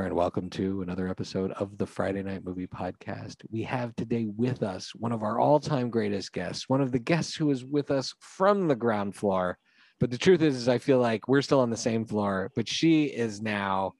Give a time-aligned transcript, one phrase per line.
[0.00, 3.36] Are, and welcome to another episode of the Friday Night Movie Podcast.
[3.50, 6.98] We have today with us one of our all time greatest guests, one of the
[6.98, 9.58] guests who is with us from the ground floor.
[9.98, 12.66] But the truth is, is I feel like we're still on the same floor, but
[12.66, 13.92] she is now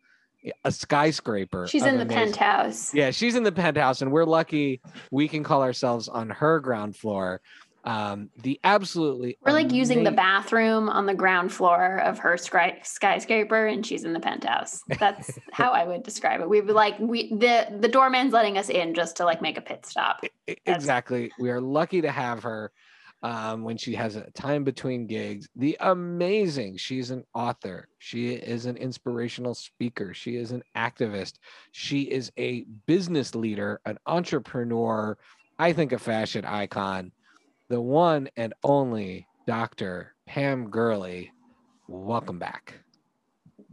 [0.65, 1.67] a skyscraper.
[1.69, 2.95] She's in the amazing- penthouse.
[2.95, 4.81] Yeah, she's in the penthouse, and we're lucky
[5.11, 7.43] we can call ourselves on her ground floor.
[7.85, 12.81] Um, the absolutely We're like using the bathroom on the ground floor of her sky-
[12.83, 14.83] skyscraper, and she's in the penthouse.
[14.99, 16.49] That's how I would describe it.
[16.49, 19.63] We would like we the the doorman's letting us in just to like make a
[19.63, 20.21] pit stop.
[20.47, 21.33] E- exactly.
[21.39, 22.71] We are lucky to have her
[23.23, 25.49] um, when she has a time between gigs.
[25.57, 26.77] The amazing.
[26.77, 27.89] She's an author.
[27.99, 30.15] She is an inspirational speaker.
[30.15, 31.35] She is an activist.
[31.73, 35.17] She is a business leader, an entrepreneur.
[35.59, 37.13] I think a fashion icon.
[37.71, 40.13] The one and only Dr.
[40.27, 41.31] Pam Gurley.
[41.87, 42.75] Welcome back.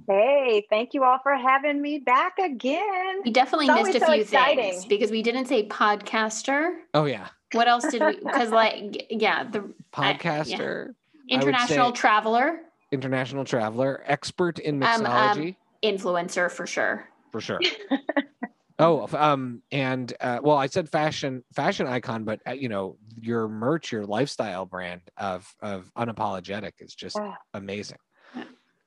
[0.08, 3.22] Hey, thank you all for having me back again.
[3.26, 6.76] We definitely missed a so few things because we didn't say podcaster.
[6.94, 8.18] Oh yeah, What else did we?
[8.24, 9.64] Because like yeah, the
[9.96, 10.18] I- yeah.
[10.18, 10.94] podcaster,
[11.28, 12.60] international traveler,
[12.92, 15.56] international traveler, expert in Um, um, mixology.
[15.84, 17.10] influencer for sure.
[17.32, 17.60] for sure.
[18.80, 23.48] oh, um, and uh, well, I said fashion, fashion icon, but uh, you know, your
[23.48, 27.38] merch, your lifestyle brand of of unapologetic is just Ah.
[27.54, 27.98] amazing.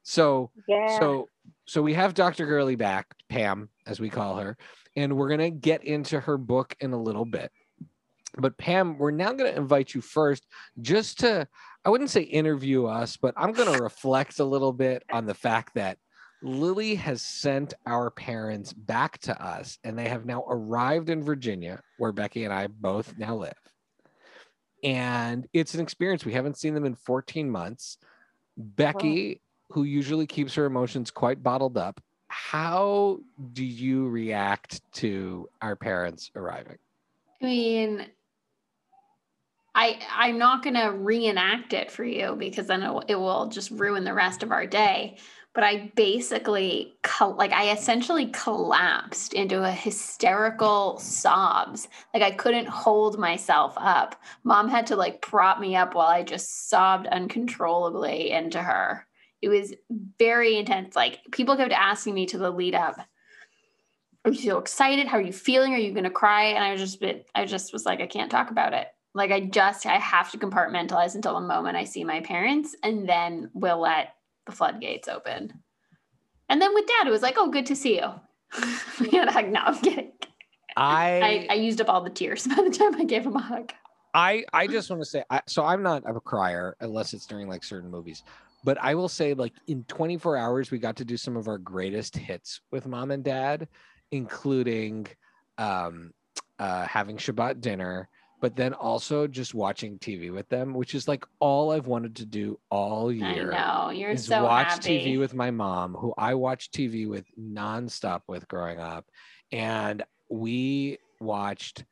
[0.02, 0.98] So, Yeah.
[0.98, 1.28] so,
[1.66, 2.46] so we have Dr.
[2.46, 4.56] Gurley back, Pam, as we call her,
[4.96, 7.52] and we're gonna get into her book in a little bit.
[8.38, 10.46] But Pam, we're now gonna invite you first,
[10.80, 11.46] just to,
[11.84, 15.74] I wouldn't say interview us, but I'm gonna reflect a little bit on the fact
[15.74, 15.98] that
[16.42, 21.80] Lily has sent our parents back to us, and they have now arrived in Virginia,
[21.98, 23.55] where Becky and I both now live.
[24.83, 26.24] And it's an experience.
[26.24, 27.98] We haven't seen them in 14 months.
[28.56, 29.40] Becky,
[29.70, 33.18] who usually keeps her emotions quite bottled up, how
[33.52, 36.79] do you react to our parents arriving?
[37.42, 38.06] I mean,
[39.74, 43.70] I I'm not gonna reenact it for you because then it will, it will just
[43.70, 45.17] ruin the rest of our day.
[45.52, 51.88] But I basically like I essentially collapsed into a hysterical sobs.
[52.14, 54.20] Like I couldn't hold myself up.
[54.44, 59.06] Mom had to like prop me up while I just sobbed uncontrollably into her.
[59.42, 59.74] It was
[60.18, 60.94] very intense.
[60.94, 62.96] Like people kept asking me to the lead up,
[64.24, 65.08] are you so excited?
[65.08, 65.74] How are you feeling?
[65.74, 66.44] Are you gonna cry?
[66.44, 68.86] And I was just bit I just was like, I can't talk about it.
[69.14, 73.08] Like I just I have to compartmentalize until the moment I see my parents and
[73.08, 74.14] then we'll let
[74.50, 75.52] the floodgates open.
[76.48, 78.11] And then with dad, it was like, oh, good to see you.
[79.12, 79.48] had a hug.
[79.48, 80.12] No, I'm kidding.
[80.77, 83.72] I, I used up all the tears by the time I gave him a hug.
[84.12, 87.48] I I just want to say I, so I'm not a crier unless it's during
[87.48, 88.24] like certain movies.
[88.64, 91.58] But I will say like in 24 hours we got to do some of our
[91.58, 93.68] greatest hits with mom and dad
[94.11, 95.06] including
[95.58, 96.12] um
[96.58, 98.08] uh having Shabbat dinner
[98.40, 102.27] but then also just watching TV with them which is like all I've wanted to
[102.27, 103.52] do all year.
[103.52, 103.90] I know.
[103.90, 104.98] You're is so watch happy.
[105.01, 109.06] TV with my mom, who I watched TV with nonstop with growing up.
[109.52, 111.84] And we watched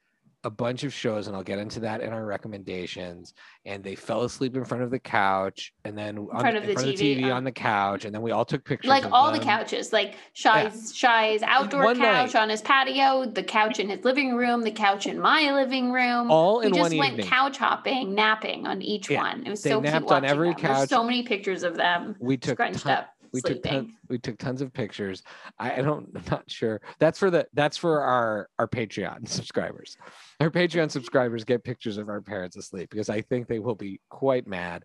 [0.45, 3.35] a bunch of shows, and I'll get into that in our recommendations.
[3.65, 6.69] And they fell asleep in front of the couch, and then on, front of in
[6.69, 8.89] the front of the TV uh, on the couch, and then we all took pictures.
[8.89, 12.41] like all the couches, like Shy's Shy's outdoor one couch night.
[12.43, 16.31] on his patio, the couch in his living room, the couch in my living room.
[16.31, 17.27] All we in just one went evening.
[17.27, 19.45] couch hopping, napping on each Yeah, one.
[19.47, 20.57] It was they so napped cute on every them.
[20.63, 20.89] There's couch.
[20.89, 24.39] so many pictures of them We took scrunched ton- up, we took ton, we took
[24.39, 25.23] tons of pictures.
[25.59, 26.81] I, I don't I'm not sure.
[26.99, 29.97] That's for the that's for our our Patreon subscribers.
[30.41, 34.01] Our Patreon subscribers get pictures of our parents asleep because I think they will be
[34.09, 34.85] quite mad.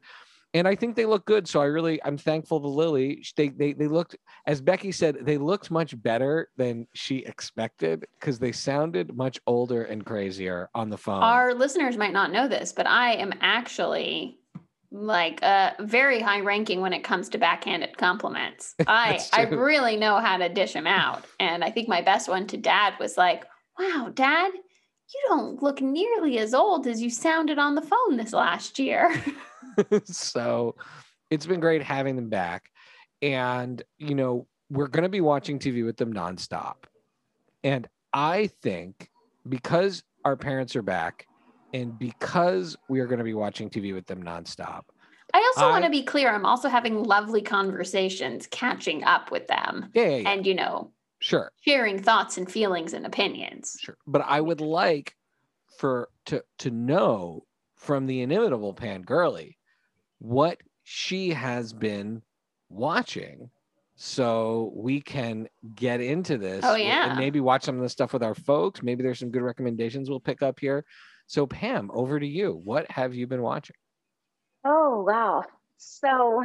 [0.55, 1.47] And I think they look good.
[1.47, 3.25] So I really I'm thankful to Lily.
[3.35, 4.15] They they they looked
[4.45, 9.83] as Becky said, they looked much better than she expected because they sounded much older
[9.83, 11.23] and crazier on the phone.
[11.23, 14.37] Our listeners might not know this, but I am actually
[14.93, 18.75] like uh, very high ranking when it comes to backhanded compliments.
[18.87, 22.47] I I really know how to dish them out, and I think my best one
[22.47, 23.43] to Dad was like,
[23.77, 28.33] "Wow, Dad, you don't look nearly as old as you sounded on the phone this
[28.33, 29.13] last year."
[30.05, 30.75] so
[31.29, 32.69] it's been great having them back.
[33.21, 36.75] And, you know, we're going to be watching TV with them nonstop.
[37.63, 39.09] And I think
[39.47, 41.25] because our parents are back
[41.73, 44.83] and because we are going to be watching TV with them nonstop,
[45.33, 46.29] I also want to be clear.
[46.29, 50.91] I'm also having lovely conversations, catching up with them, yeah, yeah, yeah, and you know,
[51.19, 53.77] sure, sharing thoughts and feelings and opinions.
[53.81, 53.97] sure.
[54.05, 55.15] But I would like
[55.77, 57.45] for to to know
[57.75, 59.57] from the inimitable Pam Gurley
[60.19, 62.21] what she has been
[62.69, 63.49] watching
[63.95, 66.63] so we can get into this.
[66.63, 67.15] Oh, and yeah.
[67.17, 68.81] maybe watch some of the stuff with our folks.
[68.81, 70.85] Maybe there's some good recommendations we'll pick up here.
[71.27, 72.59] So Pam, over to you.
[72.63, 73.75] What have you been watching?
[74.65, 75.43] Oh wow.
[75.77, 76.43] So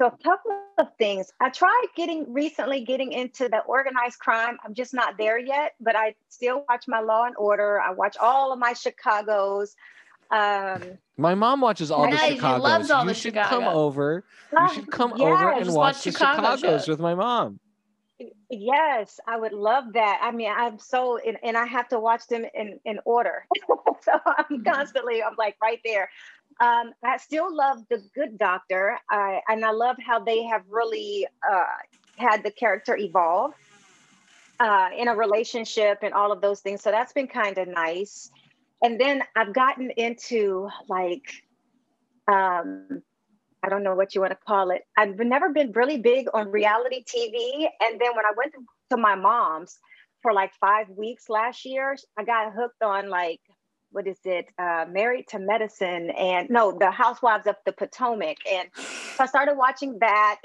[0.00, 1.32] so a couple of things.
[1.40, 4.56] I tried getting recently getting into the organized crime.
[4.64, 7.80] I'm just not there yet, but I still watch my Law and Order.
[7.80, 9.74] I watch all of my Chicago's.
[10.30, 10.82] Um,
[11.16, 12.62] My mom watches all Nice, the she Chicago's.
[12.62, 14.24] loves all you the should come over.
[14.52, 16.88] You should come yeah, over and watch, watch the Chicago Chicago's shows.
[16.88, 17.58] with my mom.
[18.50, 20.20] Yes, I would love that.
[20.22, 23.46] I mean, I'm so, and, and I have to watch them in, in order.
[24.02, 26.08] so I'm constantly, I'm like right there.
[26.60, 28.98] Um, I still love The Good Doctor.
[29.10, 31.64] I, and I love how they have really uh,
[32.16, 33.52] had the character evolve
[34.60, 36.82] uh, in a relationship and all of those things.
[36.82, 38.30] So that's been kind of nice.
[38.82, 41.44] And then I've gotten into like,
[42.30, 43.02] um,
[43.62, 44.82] I don't know what you want to call it.
[44.96, 47.66] I've never been really big on reality TV.
[47.80, 48.54] And then when I went
[48.90, 49.78] to my mom's
[50.22, 53.40] for like five weeks last year, I got hooked on like,
[53.90, 54.46] what is it?
[54.58, 58.36] Uh, Married to Medicine and no, the Housewives of the Potomac.
[58.50, 60.40] And so I started watching that.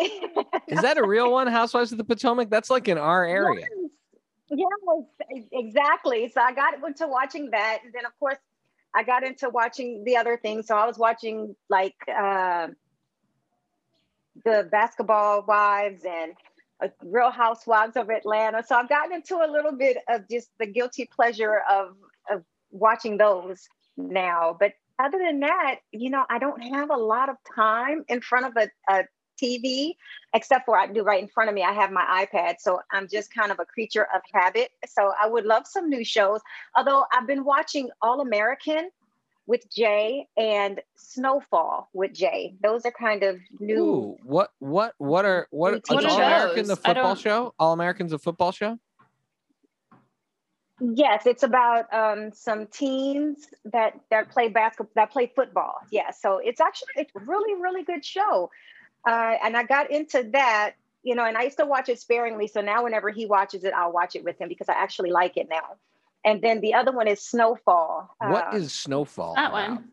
[0.67, 1.47] Is that a real one?
[1.47, 2.49] Housewives of the Potomac?
[2.49, 3.65] That's like in our area.
[4.49, 4.67] Yes,
[5.29, 6.29] yes, exactly.
[6.33, 7.79] So I got into watching that.
[7.83, 8.37] And then, of course,
[8.95, 10.67] I got into watching the other things.
[10.67, 12.67] So I was watching like uh,
[14.43, 16.33] the Basketball Wives and
[16.83, 18.63] uh, Real Housewives of Atlanta.
[18.65, 21.95] So I've gotten into a little bit of just the guilty pleasure of,
[22.31, 24.55] of watching those now.
[24.59, 28.45] But other than that, you know, I don't have a lot of time in front
[28.45, 29.03] of a, a
[29.41, 29.95] TV,
[30.33, 31.63] except for I do right in front of me.
[31.63, 32.55] I have my iPad.
[32.59, 34.69] So I'm just kind of a creature of habit.
[34.87, 36.41] So I would love some new shows.
[36.75, 38.89] Although I've been watching All American
[39.45, 42.55] with Jay and Snowfall with Jay.
[42.61, 43.83] Those are kind of new.
[43.83, 47.53] Ooh, what what what are what, What is are All American the football show?
[47.59, 48.79] All Americans a football show?
[50.79, 55.75] Yes, it's about um, some teens that that play basketball, that play football.
[55.91, 58.49] Yeah, so it's actually it's a really really good show,
[59.07, 60.73] uh, and I got into that,
[61.03, 62.47] you know, and I used to watch it sparingly.
[62.47, 65.37] So now whenever he watches it, I'll watch it with him because I actually like
[65.37, 65.77] it now.
[66.25, 68.15] And then the other one is Snowfall.
[68.19, 69.35] What Uh, is Snowfall?
[69.35, 69.69] That about?
[69.69, 69.91] one.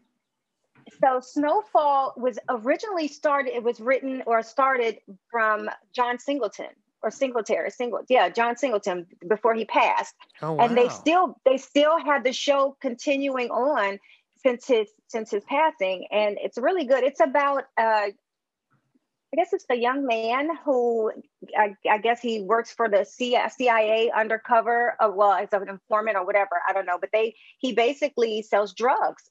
[1.02, 3.54] so Snowfall was originally started.
[3.54, 4.98] It was written or started
[5.30, 6.68] from John Singleton
[7.02, 10.64] or Singletary, Single, yeah, John Singleton before he passed Oh, wow.
[10.66, 13.98] and they still they still had the show continuing on
[14.42, 18.08] since his since his passing and it's really good it's about uh
[19.32, 21.12] I guess it's the young man who
[21.56, 26.26] I, I guess he works for the CIA undercover, uh, well, as an informant or
[26.26, 26.60] whatever.
[26.68, 29.30] I don't know, but they he basically sells drugs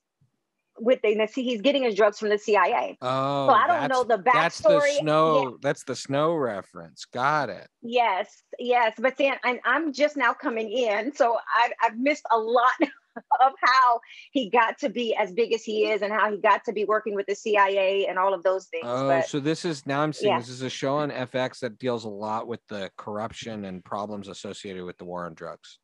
[0.79, 2.97] with the he's getting his drugs from the CIA.
[3.01, 4.99] Oh, so I don't know the That's the backstory.
[4.99, 5.43] snow.
[5.43, 5.57] Yeah.
[5.61, 7.05] That's the snow reference.
[7.05, 7.67] Got it.
[7.81, 12.37] Yes, yes, but then I'm, I'm just now coming in, so I've, I've missed a
[12.37, 12.71] lot
[13.45, 13.99] of how
[14.31, 15.93] he got to be as big as he mm-hmm.
[15.93, 18.67] is, and how he got to be working with the CIA and all of those
[18.67, 18.85] things.
[18.87, 20.39] Oh, but so this is now I'm seeing yeah.
[20.39, 24.27] this is a show on FX that deals a lot with the corruption and problems
[24.27, 25.79] associated with the war on drugs.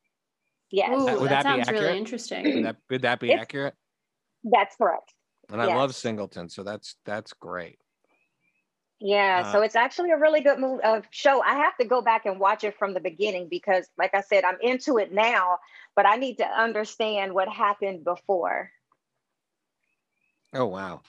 [0.71, 2.43] yes, Ooh, That- would that, that be sounds really interesting.
[2.55, 3.73] Would that would that be It's- accurate?
[4.43, 5.13] that's correct.
[5.51, 7.79] And I love Singleton, so that's that's great.
[8.99, 11.41] Yeah, Uh, so it's actually a really good move, uh, show.
[11.41, 14.45] I have to go back and watch it from the beginning because, like I said,
[14.45, 15.59] I'm into it now,
[15.95, 18.71] but I need to understand what happened before.
[20.53, 21.01] Oh wow.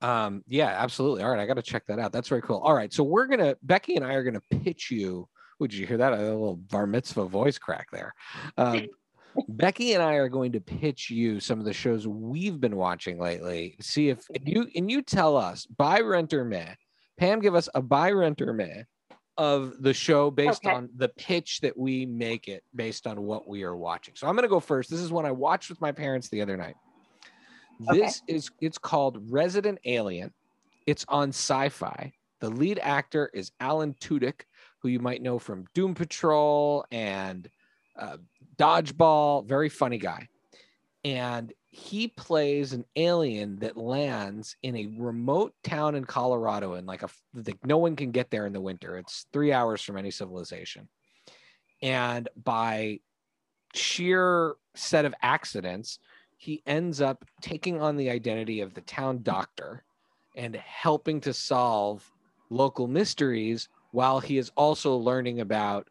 [0.00, 1.22] Um, yeah, absolutely.
[1.22, 2.12] All right, I got to check that out.
[2.12, 2.58] That's very cool.
[2.58, 5.28] All right, so we're gonna Becky and I are gonna pitch you.
[5.60, 6.12] Would you hear that?
[6.12, 8.14] A little bar mitzvah voice crack there.
[8.56, 8.86] Um,
[9.48, 13.18] Becky and I are going to pitch you some of the shows we've been watching
[13.18, 13.76] lately.
[13.80, 16.74] See if and you and you tell us buy rent or meh.
[17.16, 18.84] Pam, give us a buy rent or meh
[19.36, 20.74] of the show based Okay.
[20.74, 24.14] on the pitch that we make it based on what we are watching.
[24.16, 24.90] So I'm going to go first.
[24.90, 26.76] This is one I watched with my parents the other night.
[27.88, 27.98] Okay.
[28.00, 30.32] This is it's called Resident Alien.
[30.86, 32.12] It's on Syfy.
[32.40, 34.42] The lead actor is Alan Tudyk,
[34.78, 37.48] who you might know from Doom Patrol and
[37.98, 38.18] uh,
[38.56, 39.46] Dodgeball.
[39.46, 40.28] Very funny guy,
[41.04, 47.02] and he plays an alien that lands in a remote town in Colorado, and like
[47.02, 48.96] a like no one can get there in the winter.
[48.96, 50.88] It's three hours from any civilization,
[51.82, 53.00] and by
[53.74, 55.98] sheer set of accidents,
[56.36, 59.82] he ends up taking on the identity of the town doctor
[60.36, 62.08] and helping to solve
[62.50, 65.88] local mysteries while he is also learning about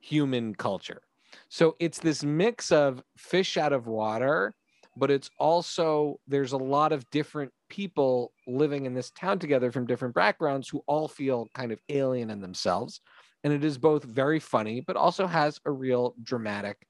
[0.00, 1.02] human culture.
[1.50, 4.54] So it's this mix of fish out of water,
[4.98, 9.86] but it's also there's a lot of different people living in this town together from
[9.86, 13.00] different backgrounds who all feel kind of alien in themselves.
[13.44, 16.86] And it is both very funny but also has a real dramatic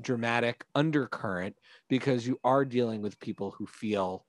[0.00, 1.56] dramatic undercurrent
[1.88, 4.24] because you are dealing with people who feel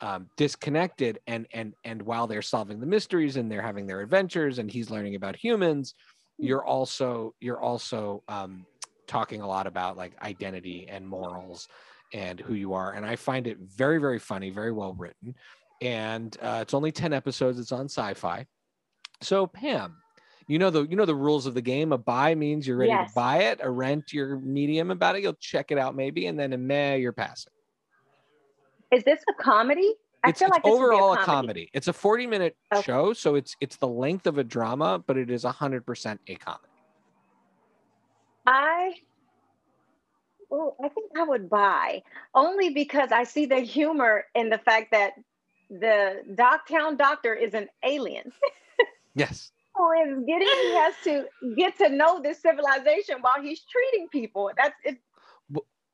[0.00, 4.58] um, disconnected and and and while they're solving the mysteries and they're having their adventures
[4.58, 5.94] and he's learning about humans
[6.38, 8.64] you're also you're also um,
[9.06, 11.68] talking a lot about like identity and morals
[12.12, 15.34] and who you are and i find it very very funny very well written
[15.82, 18.46] and uh, it's only 10 episodes it's on Syfy
[19.22, 19.96] so pam
[20.48, 22.90] you know the you know the rules of the game a buy means you're ready
[22.92, 23.08] Yes.
[23.08, 26.38] to buy it a rent you're medium about it you'll check it out maybe and
[26.38, 27.52] then a meh you're passing
[28.90, 29.94] Is this a comedy?
[30.22, 31.70] I it's, feel it's like this would be overall a comedy.
[31.72, 32.82] It's a 40 minute Okay.
[32.82, 36.68] show, so it's it's the length of a drama, but it is 100% a comedy.
[38.46, 38.92] I
[40.50, 42.02] well, I think I would buy
[42.34, 45.12] only because I see the humor in the fact that
[45.70, 48.32] the Dogtown doctor is an alien
[49.14, 49.52] Yes.
[49.74, 51.24] who is getting he has to
[51.56, 54.50] get to know this civilization while he's treating people.
[54.56, 54.98] That's it.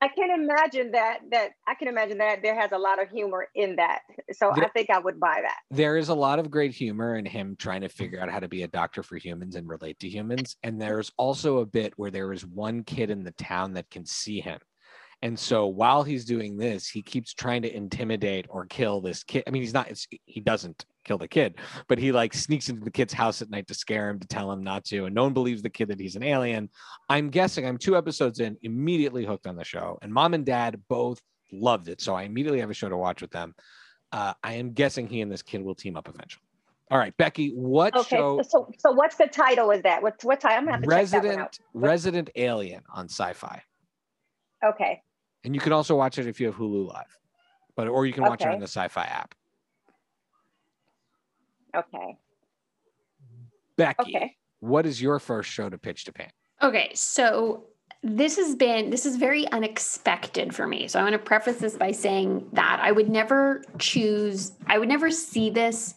[0.01, 3.49] I can imagine that that I can imagine that there has a lot of humor
[3.55, 4.01] in that.
[4.33, 5.61] So There- I think I would buy that.
[5.71, 8.49] There is a lot of great humor in him trying to figure out how to
[8.49, 10.57] be a doctor for humans and relate to humans.
[10.63, 14.05] And there's also a bit where there is one kid in the town that can
[14.05, 14.61] see him.
[15.23, 19.45] And so while he's doing this, he keeps trying to intimidate or kill this kid.
[19.47, 21.57] I mean, he's not, it's, he doesn't kill the kid,
[21.89, 24.51] but he like sneaks into the kid's house at night to scare him, to tell
[24.51, 25.07] him not to.
[25.07, 26.69] And no one believes the kid that he's an alien.
[27.09, 29.99] I'm guessing I'm two episodes in, immediately hooked on the show.
[30.03, 31.21] And mom and dad both
[31.53, 32.01] loved it.
[32.01, 33.55] So I immediately have a show to watch with them.
[34.13, 36.43] Uh, I am guessing he and this kid will team up eventually.
[36.91, 38.41] All right, Becky, what Okay, show?
[38.49, 39.73] so so what's the title?
[39.73, 40.53] Is that what's what time?
[40.53, 41.59] I'm gonna have to check that one out.
[41.75, 43.61] Resident Resident Alien on Syfy,
[44.65, 45.03] Okay,
[45.43, 47.19] and you can also watch it if you have Hulu Live,
[47.75, 49.35] but or you can watch it on the Syfy app.
[51.77, 52.17] Okay,
[53.77, 54.37] Becky, okay.
[54.61, 56.31] what is your first show to pitch to Pam?
[56.63, 57.65] Okay, so
[58.03, 60.89] this has been this is very unexpected for me.
[60.89, 64.89] So I want to preface this by saying that I would never choose I would
[64.89, 65.95] never see this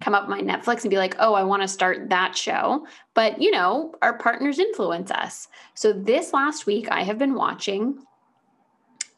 [0.00, 3.40] come up my Netflix and be like, "Oh, I want to start that show." But,
[3.40, 5.46] you know, our partners influence us.
[5.74, 8.04] So this last week I have been watching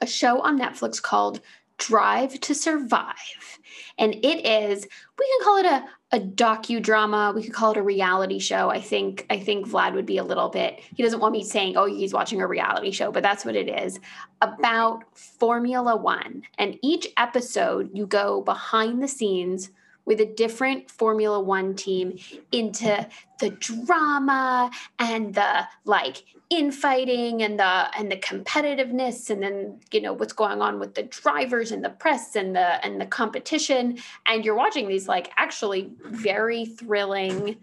[0.03, 1.41] a show on Netflix called
[1.79, 3.59] Drive to Survive.
[3.97, 4.87] And it is
[5.19, 7.35] we can call it a a docudrama.
[7.35, 8.71] We could call it a reality show.
[8.71, 10.79] I think I think Vlad would be a little bit.
[10.95, 13.69] He doesn't want me saying, "Oh, he's watching a reality show," but that's what it
[13.69, 13.99] is
[14.41, 16.45] about Formula 1.
[16.57, 19.71] And each episode you go behind the scenes
[20.07, 22.19] with a different Formula 1 team
[22.53, 23.09] into
[23.41, 30.13] the drama and the like infighting and the and the competitiveness and then you know
[30.13, 34.45] what's going on with the drivers and the press and the and the competition and
[34.45, 37.57] you're watching these like actually very thrilling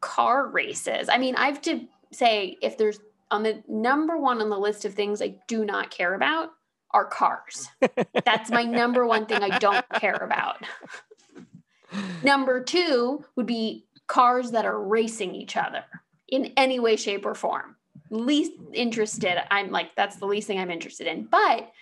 [0.00, 1.08] car races.
[1.08, 4.84] I mean, I have to say if there's on the number one on the list
[4.84, 6.50] of things I do not care about
[6.90, 7.68] are cars.
[8.24, 10.62] That's my number one thing I don't care about.
[12.22, 15.84] Number two would be cars that are racing each other
[16.28, 17.76] in any way, shape, or form.
[18.10, 19.42] Least interested.
[19.52, 21.24] I'm like, that's the least thing I'm interested in.
[21.24, 21.72] But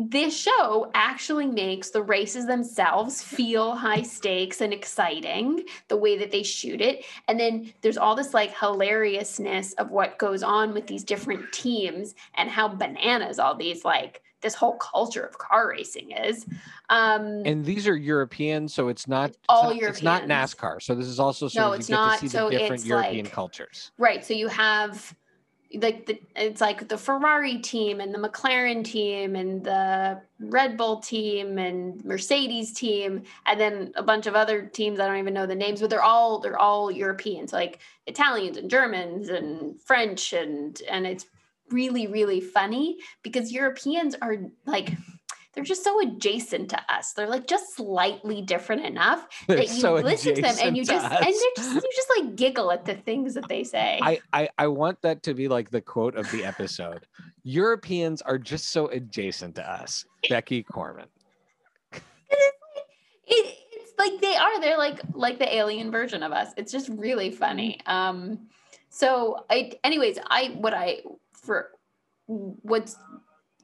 [0.00, 6.30] this show actually makes the races themselves feel high stakes and exciting the way that
[6.30, 10.86] they shoot it and then there's all this like hilariousness of what goes on with
[10.86, 16.12] these different teams and how bananas all these like this whole culture of car racing
[16.12, 16.46] is
[16.90, 19.90] um And these are European, so it's not it's all European.
[19.90, 22.14] It's not NASCAR, so this is also sort No, of it's you get not.
[22.14, 23.90] to see So different European like- cultures.
[23.98, 24.24] Right.
[24.24, 25.14] So you have
[25.74, 31.00] like the it's like the Ferrari team and the McLaren team and the Red Bull
[31.00, 35.44] team and Mercedes team and then a bunch of other teams I don't even know
[35.44, 40.80] the names but they're all they're all Europeans like Italians and Germans and French and
[40.88, 41.26] and it's
[41.70, 44.92] really really funny because Europeans are like
[45.58, 47.14] they're just so adjacent to us.
[47.14, 50.84] They're like just slightly different enough They're that you so listen to them and you
[50.84, 53.98] just to and they're just you just like giggle at the things that they say.
[54.00, 57.06] I, I I want that to be like the quote of the episode.
[57.42, 60.04] Europeans are just so adjacent to us.
[60.28, 61.06] Becky Corman.
[61.92, 62.02] it,
[63.26, 67.30] it's like they are they're like like the alien version of us it's just really
[67.30, 68.46] funny um
[68.90, 71.00] so i anyways i what i
[71.48, 71.70] for
[72.26, 72.96] what's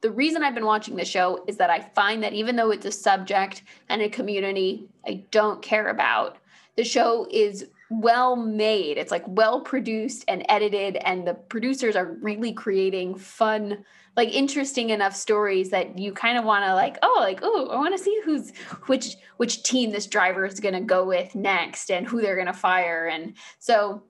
[0.01, 2.85] the reason i've been watching the show is that i find that even though it's
[2.85, 6.37] a subject and a community i don't care about
[6.75, 8.97] the show is well made.
[8.97, 14.89] It's like well produced and edited, and the producers are really creating fun, like interesting
[14.89, 18.03] enough stories that you kind of want to like, oh, like, oh, I want to
[18.03, 18.51] see who's
[18.87, 22.47] which which team this driver is going to go with next, and who they're going
[22.47, 24.03] to fire, and so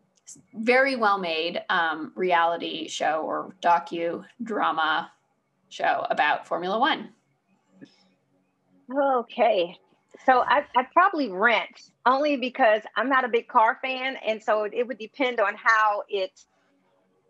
[0.54, 5.12] very well made um, reality show or docu drama
[5.70, 7.10] show about Formula One.
[8.96, 9.78] Okay.
[10.26, 14.18] So I, I'd probably rent only because I'm not a big car fan.
[14.26, 16.46] And so it would depend on how it,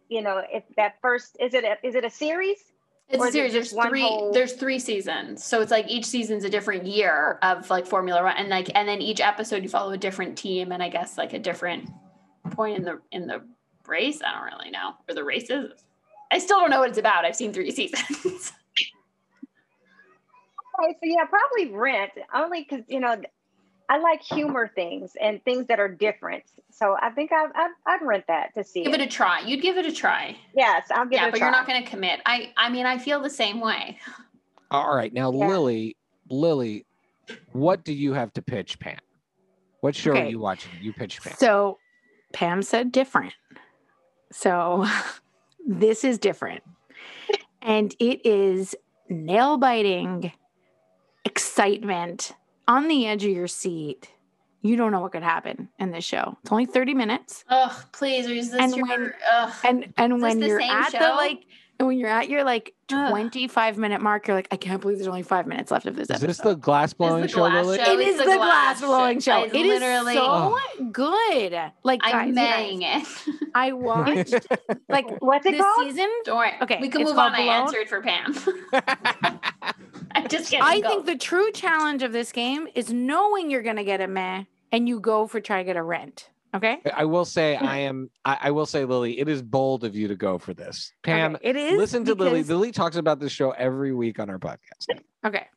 [0.09, 2.57] you know, if that first, is it a, is it a series?
[3.09, 3.53] It's Or a series.
[3.53, 4.01] There's three.
[4.01, 8.23] whole- There's three seasons, so it's like each season's a different year of like Formula
[8.23, 11.15] One, and like and then each episode you follow a different team, and I guess
[11.15, 11.87] like a different
[12.51, 13.41] point in the in the
[13.87, 14.21] race.
[14.25, 15.71] I don't really know, or the races.
[16.31, 17.25] I still don't know what it's about.
[17.25, 18.51] I've seen three seasons.
[20.77, 23.15] Okay, so yeah, probably rent only because you know
[23.89, 26.43] I like humor things and things that are different.
[26.71, 28.99] So I think I, I I'd rent that to see give it.
[29.01, 29.39] it a try.
[29.41, 30.35] You'd give it a try.
[30.55, 31.47] yes, I'll give yeah, it a but try.
[31.47, 32.19] you're not going to commit.
[32.25, 33.97] I I mean, I feel the same way.
[34.71, 35.47] All right, now Yeah.
[35.47, 35.95] Lily,
[36.29, 36.85] Lily,
[37.53, 38.97] what do you have to pitch, Pam?
[39.81, 40.71] What show are you watching?
[40.81, 41.35] You pitch Pam.
[41.37, 41.77] So
[42.35, 43.33] Pam said different.
[44.31, 44.85] So
[45.67, 46.63] this is different.
[47.61, 48.75] And it is
[49.09, 50.33] nail biting
[51.23, 52.33] excitement
[52.67, 54.09] on the edge of your seat.
[54.61, 56.37] You don't know what could happen in this show.
[56.41, 57.45] It's only 30 minutes.
[57.49, 58.85] Oh, please, is this And your?
[58.87, 59.53] when- ugh.
[59.63, 61.45] And and Is when this you're same at the like
[61.77, 63.09] and when you're at your like Ugh.
[63.09, 66.05] 25 minute mark, you're like, I can't believe there's only five minutes left of this
[66.05, 66.27] Is episode.
[66.27, 67.77] this the glass blowing the show, glass Lily?
[67.79, 67.99] show.
[67.99, 69.39] it's the the glass glass blowing show.
[69.39, 69.43] show.
[69.45, 70.57] It's It is literally- so
[70.95, 71.71] good.
[71.83, 73.49] Like guys, I'm you maying guys, it.
[73.55, 74.33] I watched
[74.87, 75.87] like What's it this called?
[75.87, 76.09] season.
[76.23, 76.53] Don't worry.
[76.61, 77.33] Okay, we can move on.
[77.33, 78.33] called I answered for Pam.
[80.11, 80.63] I'm just kidding.
[80.63, 80.87] I go.
[80.89, 84.87] think the true challenge of this game is knowing you're gonna get a meh and
[84.87, 86.29] you go for try to get a rent.
[86.55, 86.79] Okay.
[86.95, 90.07] I will say I am I, I will say, Lily, it is bold of you
[90.07, 90.93] to go for this.
[91.03, 91.77] Pam, Okay, it is.
[91.77, 92.43] listen to Lily.
[92.43, 94.87] Lily talks about this show every week on our podcast.
[95.25, 95.47] Okay.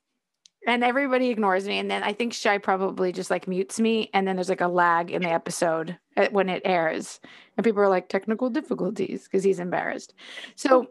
[0.67, 1.79] And everybody ignores me.
[1.79, 4.11] And then I think Shy probably just like mutes me.
[4.13, 7.21] And then there's like a lag in the episode uh, when it airs.
[7.57, 10.15] And people are like, technical difficulties because he's embarrassed.
[10.57, 10.89] So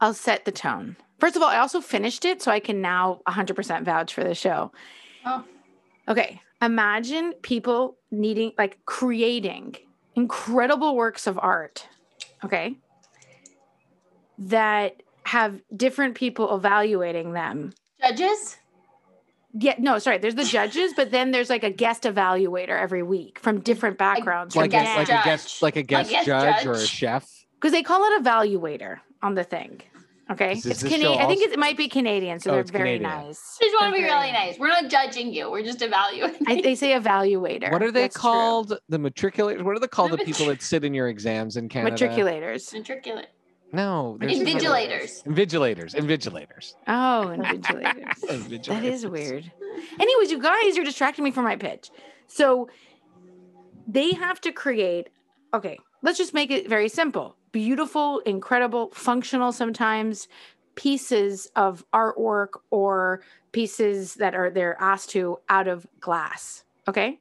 [0.00, 0.96] I'll set the tone.
[1.18, 2.42] First of all, I also finished it.
[2.42, 4.72] So I can now 100% vouch for the show.
[5.24, 5.44] Oh.
[6.08, 6.40] Okay.
[6.60, 9.76] Imagine people needing, like, creating
[10.14, 11.88] incredible works of art.
[12.44, 12.76] Okay.
[14.38, 18.56] That have different people evaluating them judges.
[19.52, 20.18] yeah, no, sorry.
[20.18, 24.54] There's the judges, but then there's like a guest evaluator every week from different backgrounds.
[24.56, 27.28] Like a, guest like a guest like a guest guest judge, or a chef.
[27.54, 29.82] because they call it evaluator on the thing.
[30.30, 31.20] Okay, Is it's this show Canadian.
[31.20, 33.10] I think also- it might be Canadian, so Oh, they're very Canadian.
[33.26, 33.58] nice.
[33.60, 34.58] I just want to be really very nice.
[34.60, 35.50] We're not judging you.
[35.50, 36.46] We're just evaluating.
[36.46, 37.72] I, they say evaluator.
[37.72, 38.20] What are they That's true.
[38.20, 38.78] called?
[38.88, 39.62] The matriculators?
[39.62, 40.12] What are they called?
[40.12, 41.96] The The people that sit in your exams in Canada?
[41.96, 42.72] Matriculators.
[42.72, 43.26] Matriculate.
[43.72, 45.24] No, there's another- Invigilators.
[45.24, 45.94] Invigilators.
[45.94, 46.74] Invigilators.
[46.88, 48.18] Oh, invigilators.
[48.24, 48.66] Invigilators.
[48.66, 49.50] that is weird.
[49.98, 51.90] Anyways, you guys, you're distracting me from my pitch.
[52.26, 52.68] So
[53.86, 55.08] they have to create.
[55.54, 57.36] Okay, let's just make it very simple.
[57.52, 60.28] Beautiful, incredible, functional sometimes
[60.76, 63.20] pieces of artwork or
[63.52, 66.64] pieces that are they're asked to out of glass.
[66.88, 67.18] Okay.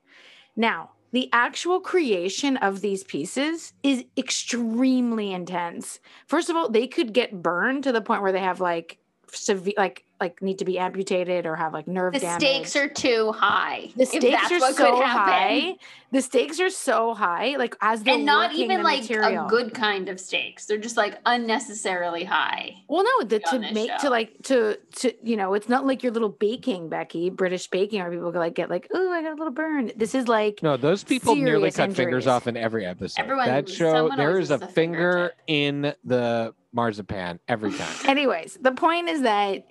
[0.56, 6.00] Now, the actual creation of these pieces is extremely intense.
[6.28, 9.00] First of all, they could get burned to the point where they have like
[9.32, 12.42] severe, like like need to be amputated or have like nerve The damage.
[12.42, 13.92] stakes are too high.
[13.96, 15.76] the stakes are what so high.
[16.12, 19.46] The stakes are so high, like as they're And not even the like material.
[19.46, 20.66] a good kind of stakes.
[20.66, 22.76] They're just like unnecessarily high.
[22.88, 25.86] Well, no, the, to on this make to like to to you know, it's not
[25.86, 29.22] like your little baking, Becky, British baking, where people go like get like, oh, I
[29.22, 29.92] got a little burn.
[29.96, 33.22] This is like No, those people nearly Serious cut fingers off in every episode.
[33.22, 37.72] Everyone- that show, someone there always is a a finger finger in the marzipan every
[37.72, 37.88] time.
[38.06, 39.66] anyways the point is that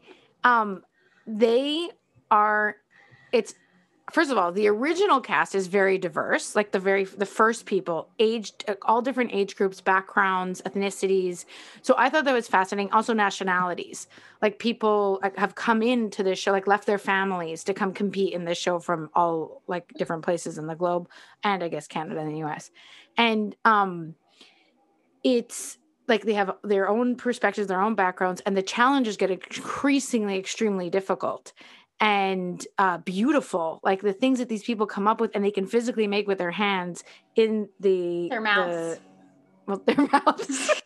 [0.44, 0.82] um
[1.26, 1.90] they
[2.30, 2.76] are
[3.32, 3.54] it's
[4.10, 6.56] first of all the original cast is very diverse.
[6.56, 11.44] Like the very the first people aged all different age groups backgrounds ethnicities.
[11.82, 12.92] So i thought that was fascinating.
[12.92, 14.06] Also nationalities.
[14.40, 18.44] Like people have come into this show like left their families to come compete in
[18.44, 21.08] this show from all like different places in the globe
[21.42, 22.70] and i guess canada and the us
[23.16, 24.14] and um
[25.24, 25.77] it's
[26.08, 30.90] like they have their own perspectives, their own backgrounds, and the challenges get increasingly extremely
[30.90, 31.52] difficult
[32.00, 33.80] and uh, beautiful.
[33.82, 36.38] Like the things that these people come up with and they can physically make with
[36.38, 37.04] their hands
[37.36, 38.98] in the Their mouths.
[38.98, 39.00] the-
[39.66, 40.82] well, their mouths.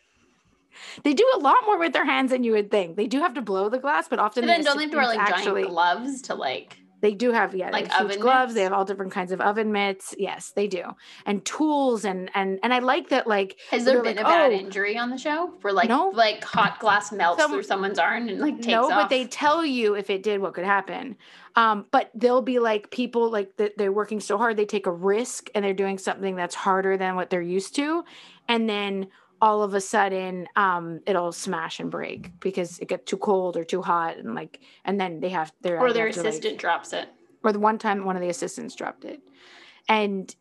[1.04, 2.96] they do a lot more with their hands than you would think.
[2.96, 4.90] They do have to blow the glass, but often But the then don't they have
[4.90, 8.00] to wear like assistants giant gloves to like They do have yeah, Like they have
[8.02, 8.54] huge oven gloves.
[8.54, 10.14] They have all different kinds of oven mitts.
[10.16, 10.84] Yes, they do,
[11.26, 13.26] and tools and and and I like that.
[13.26, 16.10] Like, Has there been like, a bad "Oh, injury on the show where like No.
[16.14, 18.90] like hot glass melts Some- through someone's arm and like takes no, off?
[18.90, 21.16] but they tell you if it did what could happen.
[21.56, 24.92] Um, but they'll be like people like that they're working so hard, they take a
[24.92, 28.04] risk and they're doing something that's harder than what they're used to,
[28.48, 29.08] and then
[29.42, 33.64] all of a sudden um it'll smash and break because it gets too cold or
[33.64, 37.08] too hot and like and then they have their or their assistant drops it.
[37.42, 39.20] or the one time one of the assistants dropped it
[39.88, 40.34] and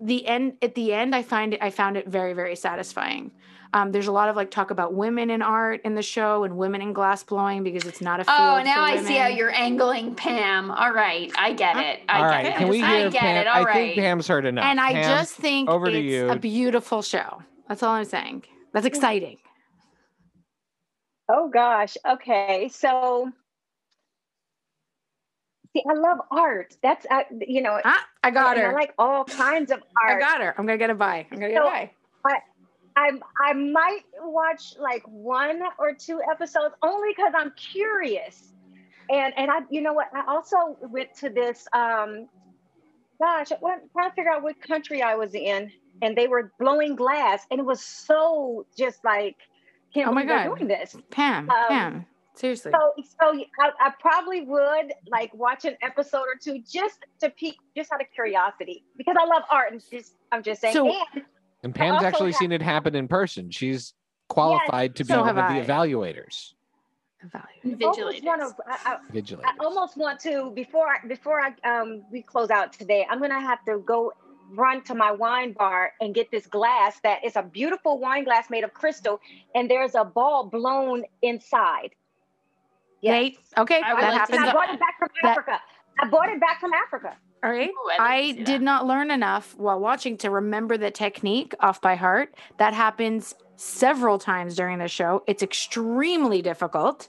[0.00, 3.30] the end at the end i find it i found it very very satisfying
[3.74, 6.56] um, there's a lot of like talk about women in art in the show and
[6.56, 9.26] women in glass blowing because it's not a field Oh, now for I see how
[9.26, 10.70] you're angling Pam.
[10.70, 11.98] All right, I get it.
[12.08, 12.54] I All get right, it.
[12.54, 13.36] can we I get Pam?
[13.36, 13.46] it.
[13.48, 13.74] All I right.
[13.74, 14.64] think Pam's heard enough.
[14.64, 16.28] and i Pam, just think over to it's you.
[16.30, 19.38] a beautiful show that's all i'm saying that's exciting
[21.28, 21.96] Oh gosh.
[22.06, 22.68] Okay.
[22.72, 23.30] So
[25.72, 26.76] see, I love art.
[26.82, 30.16] That's uh, you know, ah, i got and I her like all kinds of art.
[30.16, 31.90] i got her i'm gonna get a buy i'm gonna get a buy
[32.96, 38.52] I I might watch like one or two episodes only because I'm curious.
[39.10, 42.28] And and I you know what I also went to this um
[43.20, 45.70] gosh I went trying to figure out what country I was in
[46.02, 49.36] and they were blowing glass and it was so just like
[49.92, 50.56] can't Oh my believe they're God.
[50.58, 50.96] doing this.
[51.10, 56.34] pam Um, pam seriously So so I, I probably would like watch an episode or
[56.40, 60.42] two just to peek just out of curiosity because I love art and just I'm
[60.42, 61.22] just saying So- and
[61.62, 63.50] and Pam's actually have- seen it happen in person.
[63.50, 63.94] She's
[64.28, 66.52] qualified to be So one of have the evaluators,
[67.24, 67.82] Evaluate.
[67.82, 69.44] almost want to I, I, vigilators.
[69.44, 73.06] I almost want to before I, before I um we close out today.
[73.08, 74.12] I'm gonna have to go
[74.50, 78.50] run to my wine bar and get this glass that is a beautiful wine glass
[78.50, 79.20] made of crystal,
[79.54, 81.90] and there's a ball blown inside.
[83.02, 85.60] Nate, okay I would that like happens I bought it back from that- Africa.
[86.00, 87.16] I bought it back from Africa.
[87.44, 87.68] All right.
[87.68, 88.62] Ooh, I'd like to I did that.
[88.62, 92.34] not learn enough while watching to remember the technique off by heart.
[92.56, 95.22] That happens several times during the show.
[95.26, 97.08] It's extremely difficult.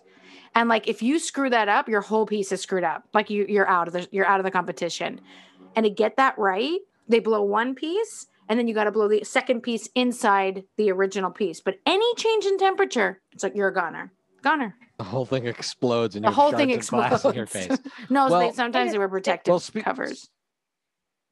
[0.56, 3.04] And like if you screw that up, your whole piece is screwed up.
[3.14, 5.20] Like you you're out of the you're out of the competition.
[5.76, 9.08] And to get that right, they blow one piece and then you got to blow
[9.10, 11.60] the second piece inside the original piece.
[11.60, 14.12] But any change in temperature, it's like you're a goner.
[14.44, 14.76] Goner.
[15.00, 17.82] the whole thing explodes and The whole thing shards of glass in your explodes.
[17.82, 17.92] face.
[18.12, 20.30] No, Well- they, sometimes they were protective Well, speak- covers.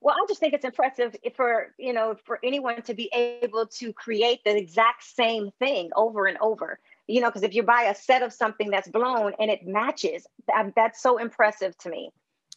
[0.01, 3.93] Well, I just think it's impressive for you know for anyone to be able to
[3.93, 6.79] create the exact same thing over and over.
[7.07, 10.25] You know, because if you buy a set of something that's blown and it matches,
[10.47, 12.09] that, that's so impressive to me.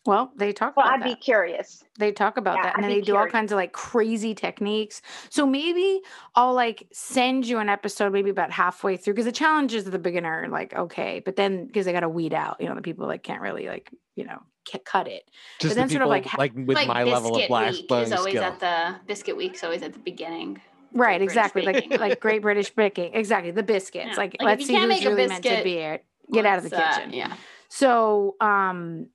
[0.07, 1.17] Well, they talk Well, about I'd that.
[1.17, 1.83] be curious.
[1.99, 4.35] they talk about Yeah, that and then be they do all kinds of like crazy
[4.37, 6.01] techniques so maybe
[6.37, 9.99] i'll like send you an episode maybe about halfway through because the challenges of the
[9.99, 12.83] beginner are like okay but then because they got to weed out you know the
[12.83, 14.39] people like can't really like you know
[14.71, 15.29] ca- cut it
[15.59, 17.51] Just then the sort of like like with like my level of biscuit
[17.91, 18.45] week is always skill.
[18.45, 20.61] at the biscuit week's always at the beginning.
[20.93, 24.17] Right exactly like like great british baking exactly the biscuits Yeah.
[24.17, 26.95] like, Like, let's see who's really meant to be it get out of the uh,
[26.95, 27.35] kitchen yeah.
[27.69, 29.09] So, um,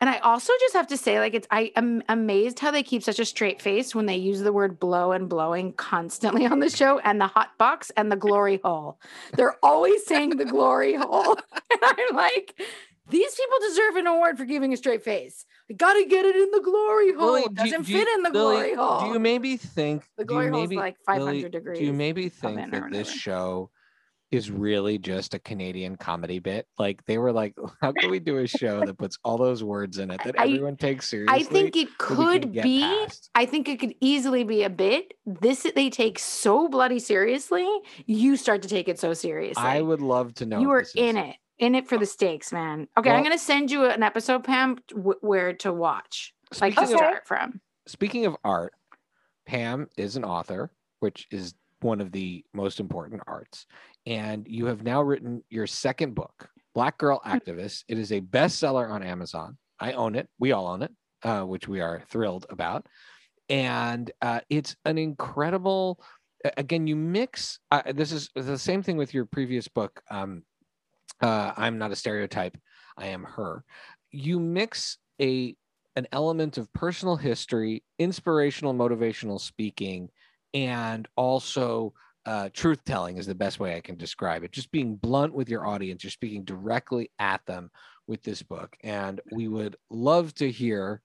[0.00, 3.04] and I also just have to say, like, it's I am amazed how they keep
[3.04, 6.68] such a straight face when they use the word blow and blowing constantly on the
[6.68, 8.98] show, and the hot box and the glory hole.
[9.36, 11.36] They're always saying the glory hole,
[11.70, 12.60] and I'm like,
[13.12, 15.44] these people deserve an award for giving a straight face.
[15.70, 17.32] I gotta get it in the glory hole.
[17.32, 19.00] Lily, it doesn't do fit in the Lily, glory hole.
[19.02, 22.28] Do you maybe think The glory hole's maybe, like 500 Lily, degrees Do you maybe
[22.28, 23.70] think that this show
[24.30, 26.66] is really just a Canadian comedy bit?
[26.78, 29.98] Like they were like, how can we do a show that puts all those words
[29.98, 31.38] in it that I- everyone takes seriously?
[31.38, 32.80] I think it that we can could be.
[32.80, 33.30] past?
[33.34, 35.12] I think it could easily be a bit.
[35.26, 37.68] This they take so bloody seriously.
[38.06, 39.62] You start to take it so seriously.
[39.62, 40.60] I would love to know.
[40.60, 42.88] you were in it, in it for the stakes, man.
[42.98, 46.94] Okay, I'm gonna send you an episode, Pam, w- where to watch, like to Speaking
[46.94, 47.60] of- start from.
[47.86, 48.74] Speaking of art,
[49.46, 53.66] Pam is an author, which is one of the most important arts.
[54.06, 57.30] And you have now written your second book, Black Girl Hmm.
[57.30, 57.84] Activist.
[57.88, 59.56] It is a bestseller on Amazon.
[59.78, 60.28] I own it.
[60.40, 62.86] We all own it, uh, which we are thrilled about.
[63.48, 66.02] And uh, it's an incredible.
[66.56, 67.60] Again, you mix.
[67.70, 70.02] Uh, this is the same thing with your previous book.
[70.10, 70.42] Um,
[71.22, 72.58] uh, I'm not a stereotype.
[72.96, 73.64] I am her.
[74.10, 75.56] You mix a
[75.94, 80.08] an element of personal history, inspirational, motivational speaking,
[80.54, 81.92] and also
[82.24, 84.52] uh, truth telling is the best way I can describe it.
[84.52, 87.70] Just being blunt with your audience, you're speaking directly at them
[88.06, 88.76] with this book.
[88.82, 91.02] And we would love to hear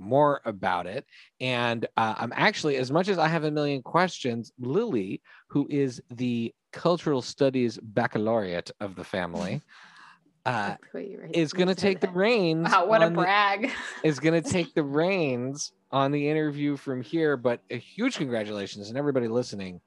[0.00, 1.04] more about it.
[1.40, 6.02] And uh, I'm actually, as much as I have a million questions, Lily, who is
[6.10, 9.60] the cultural studies baccalaureate of the family,
[10.46, 12.70] uh, right is going to take the reins.
[12.70, 13.70] Wow, what a on the- brag.
[14.02, 17.36] is going to take the reins on the interview from here.
[17.36, 19.80] But a huge congratulations and everybody listening.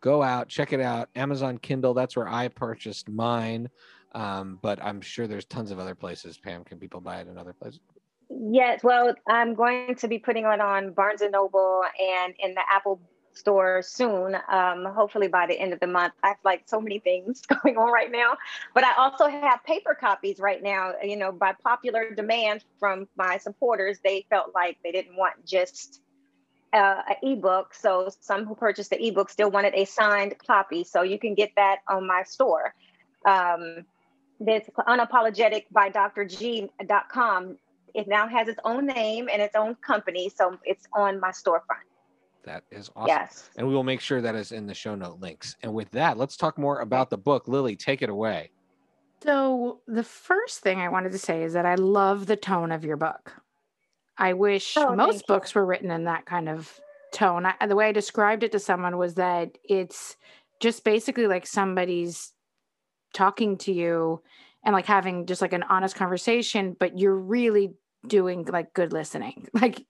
[0.00, 1.08] Go out, check it out.
[1.16, 1.92] Amazon Kindle.
[1.92, 3.68] That's where I purchased mine.
[4.14, 6.38] Um, but I'm sure there's tons of other places.
[6.38, 7.80] Pam, can people buy it in other places?
[8.30, 12.62] Yes, well, I'm going to be putting it on Barnes and Noble and in the
[12.70, 13.00] Apple
[13.32, 14.36] store soon.
[14.50, 16.12] Um, hopefully by the end of the month.
[16.22, 18.36] I have like so many things going on right now,
[18.74, 20.92] but I also have paper copies right now.
[21.02, 26.02] You know, by popular demand from my supporters, they felt like they didn't want just
[26.72, 27.74] uh, an ebook.
[27.74, 30.84] So some who purchased the ebook still wanted a signed copy.
[30.84, 32.74] So you can get that on my store.
[33.24, 33.86] Um,
[34.40, 37.58] it's unapologetic by drg.com.
[37.98, 40.28] It now has its own name and its own company.
[40.28, 41.82] So it's on my storefront.
[42.44, 43.08] That is awesome.
[43.08, 43.50] Yes.
[43.56, 45.56] And we will make sure that is in the show note links.
[45.64, 47.48] And with that, let's talk more about the book.
[47.48, 48.52] Lily, take it away.
[49.24, 52.84] So, the first thing I wanted to say is that I love the tone of
[52.84, 53.32] your book.
[54.16, 56.80] I wish Oh, most books were written in that kind of
[57.12, 57.46] tone.
[57.46, 60.16] I, the way I described it to someone was that it's
[60.60, 62.32] just basically like somebody's
[63.12, 64.22] talking to you
[64.64, 67.74] and like having just like an honest conversation, but you're really
[68.06, 69.48] doing like good listening.
[69.54, 69.84] Like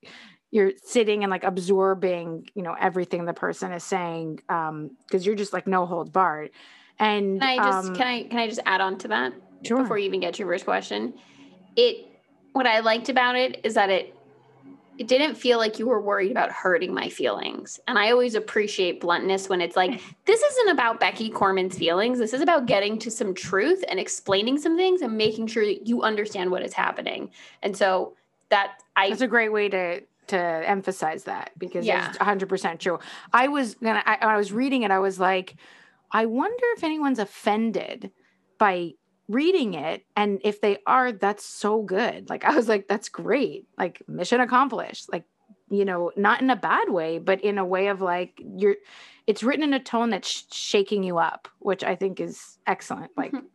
[0.51, 5.35] you're sitting and like absorbing, you know, everything the person is saying um because you're
[5.35, 6.51] just like no holds barred.
[6.97, 9.33] And Can I just um, can I can I just add on to that
[9.65, 9.83] sure.
[9.83, 11.13] before you even get to your first question?
[11.75, 12.07] It
[12.53, 14.15] what I liked about it is that it
[14.99, 17.79] it didn't feel like you were worried about hurting my feelings.
[17.87, 22.19] And I always appreciate bluntness when it's like, this isn't about Becky Corman's feelings.
[22.19, 25.87] This is about getting to some truth and explaining some things and making sure that
[25.87, 27.31] you understand what is happening.
[27.63, 28.17] And so
[28.49, 32.09] that I That's a great way to to emphasize that because Yeah.
[32.09, 32.99] it's 100% true.
[33.33, 35.55] I was gonna I, I was reading it I was like
[36.11, 38.11] I wonder if anyone's offended
[38.57, 38.93] by
[39.29, 42.29] reading it and if they are that's so good.
[42.29, 43.67] Like I was like that's great.
[43.77, 45.11] Like mission accomplished.
[45.11, 45.23] Like
[45.69, 48.75] you know, not in a bad way, but in a way of like you're
[49.27, 53.11] it's written in a tone that's shaking you up, which I think is excellent.
[53.15, 53.45] Like Mhm.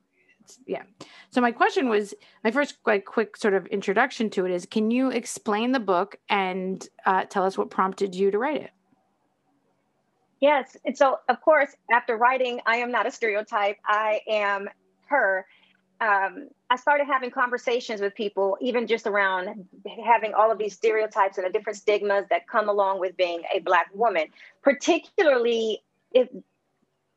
[0.66, 0.84] yeah.
[1.30, 4.90] So my question was my first like quick sort of introduction to it is can
[4.92, 8.70] you explain the book and uh, tell us what prompted you to write it
[10.40, 10.76] Yes.
[10.84, 14.68] And so, of course, after writing I Am Not a Stereotype, I Am
[15.06, 15.46] Her,
[16.04, 19.66] um, I started having conversations with people, even just around
[20.04, 23.60] having all of these stereotypes and the different stigmas that come along with being a
[23.60, 24.26] Black woman,
[24.62, 26.28] particularly if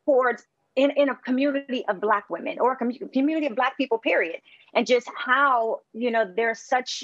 [0.06, 0.44] towards
[0.76, 4.40] in, in a community of Black women or a commu- community of Black people, period.
[4.74, 7.04] And just how, you know, there's such,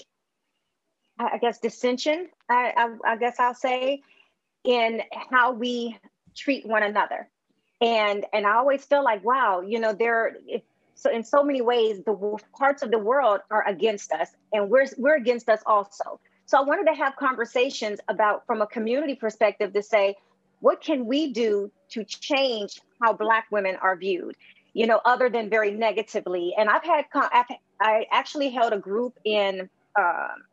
[1.19, 4.03] I I guess, dissension, I, I, I guess I'll say,
[4.63, 5.97] in how we
[6.35, 7.27] treat one another
[7.81, 10.61] and and i always feel like wow you know there if,
[10.95, 14.85] so in so many ways the parts of the world are against us and we're
[14.97, 16.19] we're against us also.
[16.45, 20.15] So i wanted to have conversations about from a community perspective to say
[20.59, 24.35] what can we do to change how black women are viewed
[24.73, 26.53] you know other than very negatively?
[26.57, 27.45] And i've had I've,
[27.79, 30.43] i actually held a group in um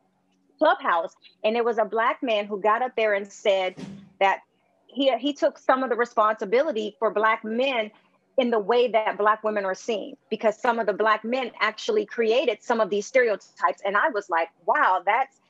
[0.58, 3.74] clubhouse and it was a black man who got up there and said
[4.20, 4.40] that
[4.86, 7.90] he he took some of the responsibility for black men
[8.38, 12.06] in the way that black women are seen because some of the black men actually
[12.06, 15.40] created some of these stereotypes and i was like wow that's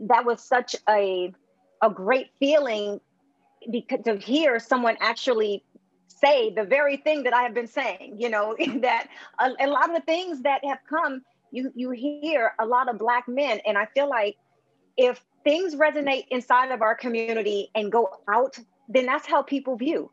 [0.00, 1.32] that was such a
[1.82, 3.00] a great feeling
[3.70, 5.62] because to hear someone actually
[6.06, 9.08] say the very thing that i have been saying you know that
[9.40, 12.98] a, a lot of the things that have come you you hear a lot of
[12.98, 14.36] black men and i feel like
[14.96, 20.10] if things resonate inside of our community and go out, then that's how people view.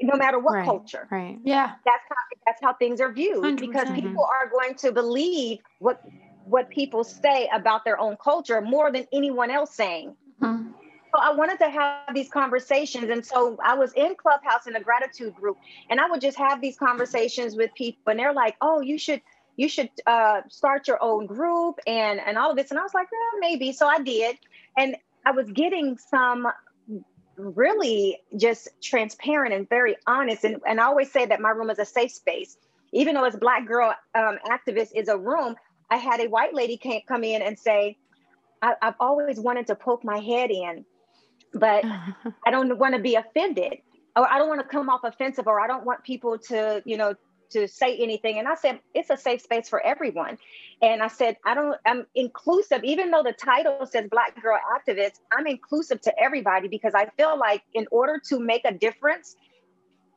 [0.00, 0.64] No matter what Right.
[0.64, 1.72] culture, right yeah.
[1.84, 3.94] that's how that's how things are viewed because 100%.
[3.94, 6.00] people are going to believe what
[6.44, 10.16] what people say about their own culture more than anyone else saying.
[10.40, 10.74] Mhm.
[11.14, 13.10] So I wanted to have these conversations.
[13.10, 15.58] And so I was in Clubhouse in a gratitude group
[15.90, 19.20] and I would just have these conversations with people and they're like, oh, you should,
[19.56, 22.70] you should uh, start your own group and, and all of this.
[22.70, 23.72] And I was like, well, maybe.
[23.72, 24.38] So I did.
[24.78, 26.48] And I was getting some
[27.36, 30.44] really just transparent and very honest.
[30.44, 32.56] And, and I always say that my room is a safe space.
[32.92, 35.56] Even though it's Black Girl um, Activist is a room,
[35.90, 37.96] I had a white lady come in and say,
[38.60, 40.84] I, I've always wanted to poke my head in,
[41.54, 41.84] but
[42.46, 43.78] I don't want to be offended
[44.16, 46.96] or I don't want to come off offensive or I don't want people to, you
[46.96, 47.14] know,
[47.52, 48.38] to say anything.
[48.38, 50.38] And I said, it's a safe space for everyone.
[50.80, 55.20] And I said, I don't, I'm inclusive, even though the title says Black Girl Activist,
[55.36, 59.36] I'm inclusive to everybody because I feel like in order to make a difference,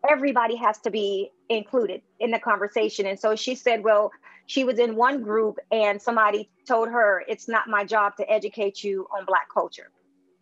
[0.10, 3.06] everybody has to be included in the conversation.
[3.06, 4.12] And so she said, well,
[4.48, 8.84] she was in one group and somebody told her, it's not my job to educate
[8.84, 9.90] you on Black culture.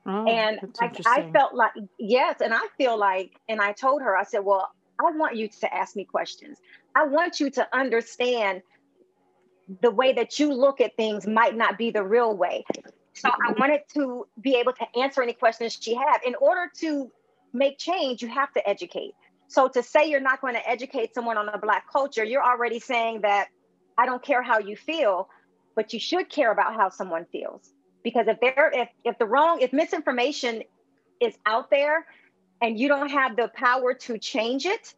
[0.05, 2.41] Oh, and I, I felt like, yes.
[2.41, 5.73] And I feel like, and I told her, I said, well, I want you to
[5.73, 6.59] ask me questions.
[6.95, 8.61] I want you to understand
[9.81, 12.65] the way that you look at things might not be the real way.
[13.13, 16.17] So I wanted to be able to answer any questions she had.
[16.25, 17.11] In order to
[17.53, 19.13] make change, you have to educate.
[19.47, 22.79] So to say you're not going to educate someone on a black culture, you're already
[22.79, 23.49] saying that
[23.97, 25.29] I don't care how you feel,
[25.75, 27.71] but you should care about how someone feels.
[28.03, 30.63] Because if there if if the wrong if misinformation
[31.21, 32.05] is out there
[32.61, 34.93] and you don't have the power to change it,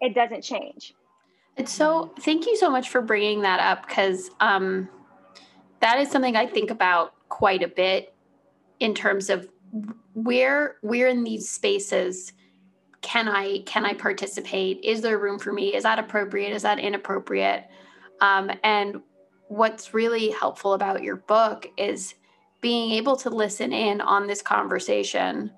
[0.00, 0.94] it doesn't change.
[1.56, 4.88] It's so thank you so much for bringing that up because um,
[5.80, 8.14] that is something I think about quite a bit
[8.78, 9.48] in terms of
[10.14, 12.32] where we're in these spaces
[13.02, 14.80] can i can i participate?
[14.84, 15.74] Is there room for me?
[15.74, 16.52] Is that appropriate?
[16.52, 17.64] Is that inappropriate?
[18.20, 19.00] Um, and
[19.48, 22.14] what's really helpful about your book is
[22.60, 25.50] being able to listen in on this conversation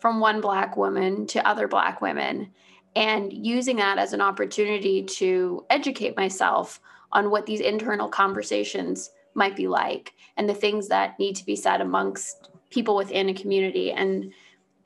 [0.00, 2.52] from one black woman to other black women
[2.96, 6.80] and using that as an opportunity to educate myself
[7.12, 11.56] on what these internal conversations might be like and the things that need to be
[11.56, 13.92] said amongst people within a community.
[13.92, 14.32] And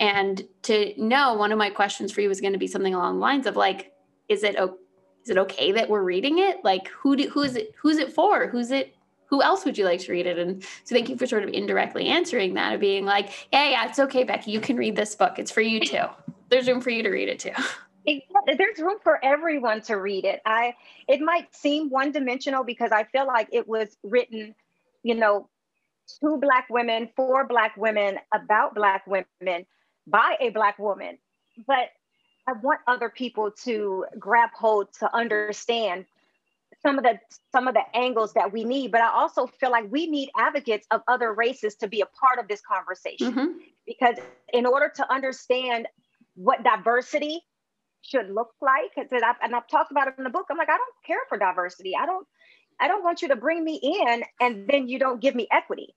[0.00, 3.16] and to know one of my questions for you was going to be something along
[3.16, 3.92] the lines of like
[4.28, 6.64] is it is it okay that we're reading it?
[6.64, 8.48] Like who do, who is it who's it for?
[8.48, 8.94] Who's it
[9.26, 10.38] who else would you like to read it?
[10.38, 13.88] And so thank you for sort of indirectly answering that of being like yeah yeah
[13.88, 15.38] it's okay becky you can read this book.
[15.38, 16.04] It's for you too.
[16.48, 17.52] There's room for you to read it too
[18.04, 20.40] there's room for everyone to read it.
[20.44, 20.74] I
[21.08, 24.54] it might seem one dimensional because i feel like it was written
[25.02, 25.48] you know
[26.20, 29.66] to black women for black women about black women
[30.06, 31.18] by a black woman.
[31.66, 31.90] But
[32.46, 36.04] i want other people to grab hold to understand
[36.82, 37.18] some of the
[37.52, 38.92] some of the angles that we need.
[38.92, 42.38] But i also feel like we need advocates of other races to be a part
[42.38, 43.32] of this conversation.
[43.32, 43.58] Mm-hmm.
[43.86, 44.16] because
[44.52, 45.86] in order to understand
[46.34, 47.42] what diversity
[48.06, 50.68] should look like and I've, and I've talked about it in the book i'm like
[50.68, 52.26] i don't care for diversity i don't
[52.80, 55.94] I don't want you to bring me in and then you don't give me equity.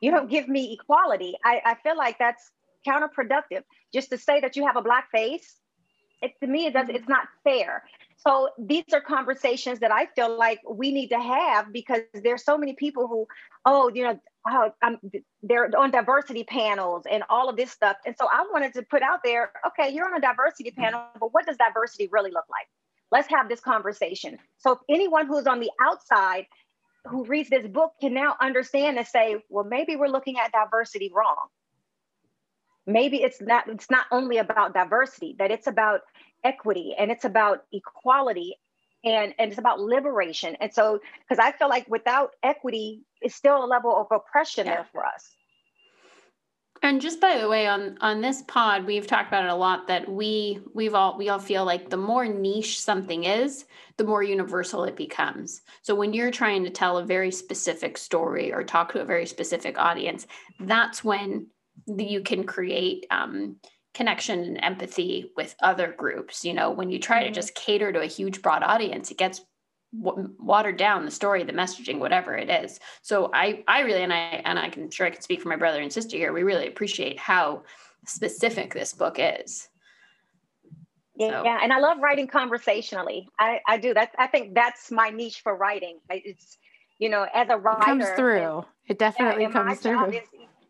[0.00, 1.34] You don't give me equality.
[1.44, 2.50] I, I feel like that's
[2.86, 3.62] counterproductive.
[3.92, 5.56] Just to say that you have a black face,
[6.22, 7.84] it, to me, it does, it's not fair.
[8.16, 12.56] So these are conversations that I feel like we need to have because there's so
[12.56, 13.26] many people who,
[13.64, 15.10] oh, you know, oh, I'm, um,
[15.42, 17.96] they're on diversity panels and all of this stuff.
[18.06, 21.32] And so I wanted to put out there, okay, you're on a diversity panel, but
[21.32, 22.66] what does diversity really look like?
[23.10, 24.38] Let's have this conversation.
[24.58, 26.46] So if anyone who's on the outside
[27.08, 31.10] who reads this book can now understand and say, well, maybe we're looking at diversity
[31.14, 31.46] wrong.
[32.86, 36.00] Maybe it's not it's not only about diversity, that it's about
[36.44, 38.56] equity and it's about equality
[39.04, 40.56] and, and it's about liberation.
[40.60, 44.76] And so because I feel like without equity, it's still a level of oppression yeah.
[44.76, 45.36] there for us.
[46.82, 49.86] And just by the way, on on this pod, we've talked about it a lot
[49.88, 53.64] that we we've all we all feel like the more niche something is,
[53.96, 55.62] the more universal it becomes.
[55.82, 59.26] So when you're trying to tell a very specific story or talk to a very
[59.26, 60.26] specific audience,
[60.60, 61.48] that's when
[61.86, 63.56] you can create um,
[63.94, 66.44] connection and empathy with other groups.
[66.44, 67.34] You know, when you try to mm-hmm.
[67.34, 69.40] just cater to a huge broad audience, it gets
[69.98, 72.80] watered down the story the messaging whatever it is.
[73.02, 75.56] So i i really and i and i can sure i can speak for my
[75.56, 77.62] brother and sister here we really appreciate how
[78.06, 79.68] specific this book is.
[81.16, 81.44] Yeah, so.
[81.44, 83.28] yeah and i love writing conversationally.
[83.38, 83.94] I i do.
[83.94, 85.98] That i think that's my niche for writing.
[86.10, 86.58] It's
[86.98, 88.64] you know as a writer it comes through.
[88.88, 90.10] It definitely yeah, comes through.
[90.10, 90.22] is,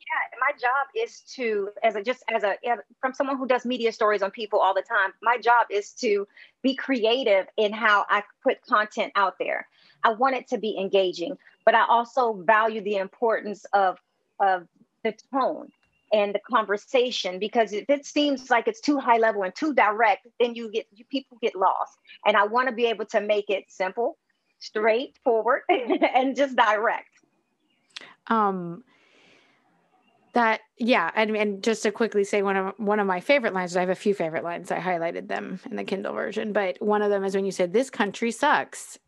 [0.07, 2.57] yeah, my job is to, as a just as a
[3.01, 5.13] from someone who does media stories on people all the time.
[5.23, 6.29] My job is to
[6.63, 9.67] be creative in how I put content out there.
[10.05, 13.99] I want it to be engaging, but I also value the importance of
[14.39, 14.69] of
[15.03, 15.71] the tone
[16.13, 20.29] and the conversation because if it seems like it's too high level and too direct,
[20.39, 21.99] then you get you, people get lost.
[22.25, 24.19] And I want to be able to make it simple,
[24.61, 27.11] straightforward, and just direct.
[28.29, 28.85] Um
[30.37, 33.75] that yeah and, and just to quickly say one of one of my favorite lines
[33.75, 37.01] i have a few favorite lines i highlighted them in the kindle version but one
[37.01, 38.99] of them is when you said this country sucks.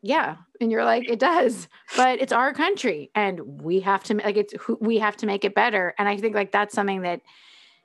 [0.00, 4.38] Yeah and you're like it does but it's our country and we have to like
[4.38, 5.94] it's we have to make it better.
[5.98, 7.20] And i think like that's something that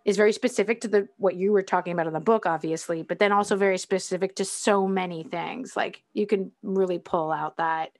[0.06, 3.20] is very specific to the what you were talking about in the book obviously but
[3.20, 5.76] then also very specific to so many things.
[5.76, 7.91] Like you can really pull out that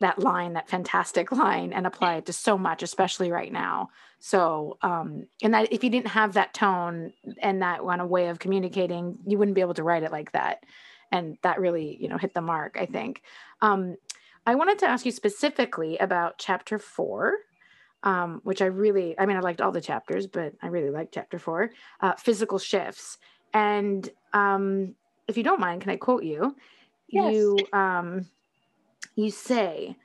[0.00, 3.88] that line, that fantastic line, and apply it to so much, especially right now.
[4.18, 8.28] So, um, and that if you didn't have that tone and that kind of way
[8.28, 10.64] of communicating, you wouldn't be able to write it like that.
[11.12, 13.22] And that really, you know, hit the mark, I think.
[13.62, 13.96] Um,
[14.46, 17.36] I wanted to ask you specifically about chapter four,
[18.02, 21.14] um, which I really, I mean, I liked all the chapters, but I really liked
[21.14, 21.70] chapter four,
[22.00, 23.18] uh, physical shifts.
[23.52, 24.94] And um,
[25.28, 26.56] if you don't mind, can I quote you?
[27.08, 27.32] Yes.
[27.32, 28.26] You, um,
[29.16, 29.96] you say,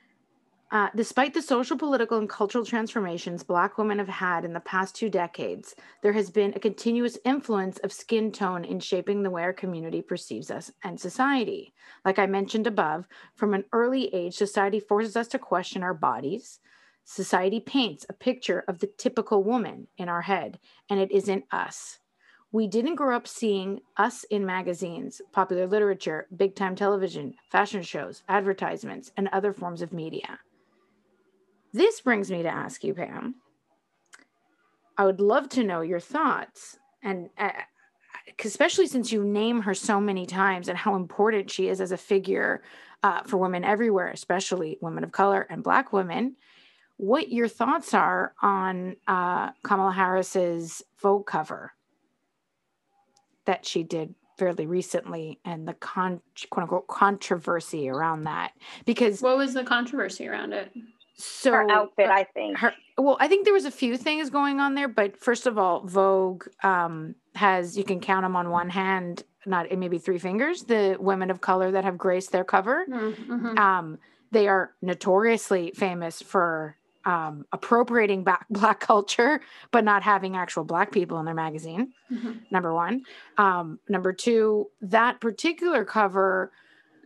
[0.72, 4.94] uh, despite the social, political, and cultural transformations Black women have had in the past
[4.94, 9.42] two decades, there has been a continuous influence of skin tone in shaping the way
[9.42, 11.74] our community perceives us and society.
[12.04, 16.60] Like I mentioned above, from an early age, society forces us to question our bodies.
[17.04, 21.98] Society paints a picture of the typical woman in our head, and it isn't us.
[22.52, 28.24] We didn't grow up seeing us in magazines, popular literature, big time television, fashion shows,
[28.28, 30.40] advertisements, and other forms of media.
[31.72, 33.36] This brings me to ask you, Pam.
[34.98, 37.50] I would love to know your thoughts, and uh,
[38.44, 41.96] especially since you name her so many times and how important she is as a
[41.96, 42.62] figure
[43.04, 46.34] uh, for women everywhere, especially women of color and Black women.
[46.96, 51.72] What your thoughts are on uh, Kamala Harris's Vogue cover
[53.50, 56.20] that she did fairly recently and the con-
[56.50, 58.52] quote unquote controversy around that
[58.86, 60.70] because What was the controversy around it?
[61.16, 62.56] so Her outfit, I think.
[62.58, 65.58] her well i think there was a few things going on there but first of
[65.58, 70.62] all vogue um has you can count them on one hand not maybe three fingers
[70.62, 73.58] the women of color that have graced their cover Mhm.
[73.58, 73.98] um
[74.32, 79.40] they are notoriously famous for um appropriating back black culture
[79.70, 82.40] but not having actual black people in their magazine Mhm.
[82.50, 83.04] number one.
[83.38, 86.50] Um, number two, that particular cover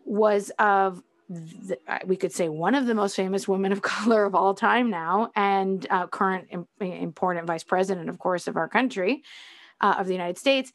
[0.06, 1.76] was of, the,
[2.06, 5.30] we could say, one of the most famous women of color of all time now,
[5.36, 9.22] and uh, current im- important vice president, of course, of our country,
[9.82, 10.72] uh, of the United States.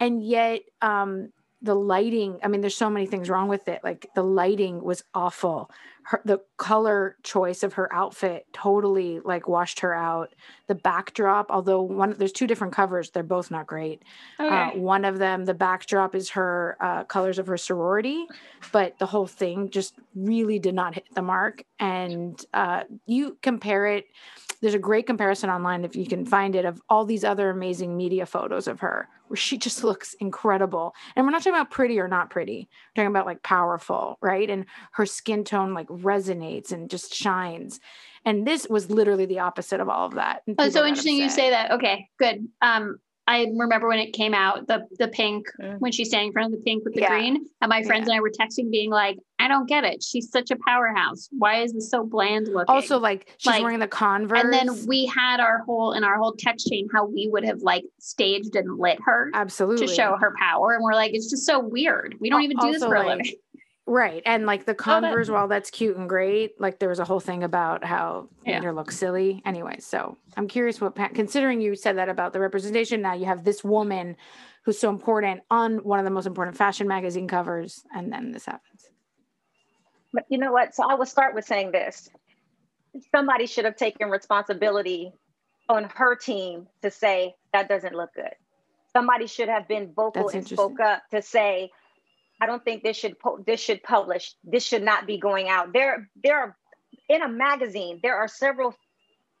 [0.00, 3.80] And yet, um, the lighting, I mean, there's so many things wrong with it.
[3.82, 5.70] Like the lighting was awful.
[6.04, 10.32] Her, the color choice of her outfit totally like washed her out.
[10.68, 14.02] The backdrop, although one, there's two different covers, they're both not great.
[14.38, 14.48] Okay.
[14.48, 18.26] Uh, one of them, the backdrop is her uh, colors of her sorority,
[18.72, 21.64] but the whole thing just really did not hit the mark.
[21.78, 24.06] And uh, you compare it,
[24.60, 27.96] there's a great comparison online if you can find it of all these other amazing
[27.96, 30.94] media photos of her where she just looks incredible.
[31.14, 34.48] And we're not talking about pretty or not pretty, we're talking about like powerful, right?
[34.48, 37.80] And her skin tone like resonates and just shines.
[38.24, 40.42] And this was literally the opposite of all of that.
[40.58, 41.70] Oh, so interesting you say that.
[41.72, 42.48] Okay, good.
[42.60, 42.98] Um,
[43.28, 45.78] I remember when it came out, the the pink Mm.
[45.80, 47.10] when she's standing in front of the pink with the Yeah.
[47.10, 50.02] green, and my friends and I were texting, being like, "I don't get it.
[50.02, 51.28] She's such a powerhouse.
[51.30, 54.42] Why is this so bland looking?" Also, like she's Like- wearing the Converse.
[54.42, 57.60] and then we had our whole in our whole text chain how we would have
[57.60, 61.44] like staged and lit her absolutely to show her power, and we're like, it's just
[61.44, 62.14] so weird.
[62.20, 63.32] We don't Al- even do this also, for a like, living.
[63.88, 64.22] Right.
[64.26, 67.20] And like the that- Converse, while that's cute and great, like there was a whole
[67.20, 68.58] thing about how it Yeah.
[68.58, 69.40] made her look silly.
[69.46, 73.24] Anyway, so I'm curious what, Pat, considering you said that about the representation, now you
[73.24, 74.16] have this woman
[74.64, 78.44] who's so important on one of the most important fashion magazine covers, and then this
[78.44, 78.90] happens.
[80.12, 80.74] But you know what?
[80.74, 82.10] So I will start with saying this.
[83.10, 85.12] Somebody should have taken responsibility
[85.70, 88.34] on her team to say that doesn't look good.
[88.92, 91.70] Somebody should have been vocal That's and spoke up to say,
[92.40, 94.34] I don't think this should po- this should publish.
[94.44, 95.72] This should not be going out.
[95.72, 96.56] There there are
[97.08, 98.74] in a magazine, there are several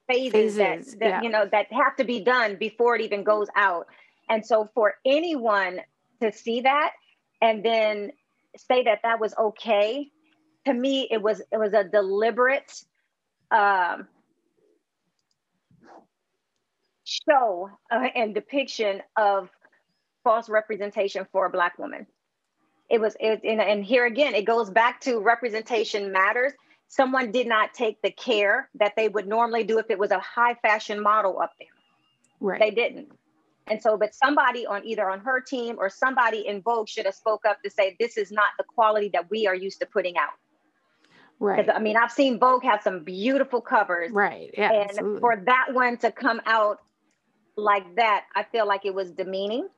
[0.06, 1.22] phases, Phases, that, that yeah.
[1.22, 3.86] you know that have to be done before it even goes out.
[4.28, 5.80] And so for anyone
[6.20, 6.92] to see that
[7.40, 8.12] and then
[8.56, 10.10] say that that was okay
[10.66, 12.72] to me it was it was a deliberate
[13.50, 14.08] um,
[17.04, 19.48] show uh, and depiction of
[20.24, 22.06] false representation for a black woman
[22.88, 26.52] it was it, and, and here again it goes back to representation matters
[26.88, 30.18] someone did not take the care that they would normally do if it was a
[30.20, 31.68] high fashion model up there
[32.40, 32.60] Right.
[32.60, 33.08] they didn't
[33.66, 37.14] and so but somebody on either on her team or somebody in vogue should have
[37.14, 40.16] spoke up to say this is not the quality that we are used to putting
[40.16, 40.30] out
[41.40, 41.56] right.
[41.56, 44.50] because i mean i've seen vogue have some beautiful covers Right.
[44.56, 44.72] Yeah.
[44.72, 45.20] and absolutely.
[45.20, 46.78] for that one to come out
[47.56, 49.68] like that i feel like it was demeaning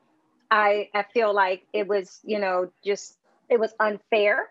[0.51, 4.49] i i feel like it was you know just it was unfair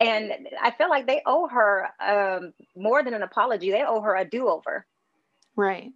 [0.00, 4.16] and i feel like they owe her um, more than an apology they owe her
[4.16, 4.86] a do-over
[5.56, 5.92] Right.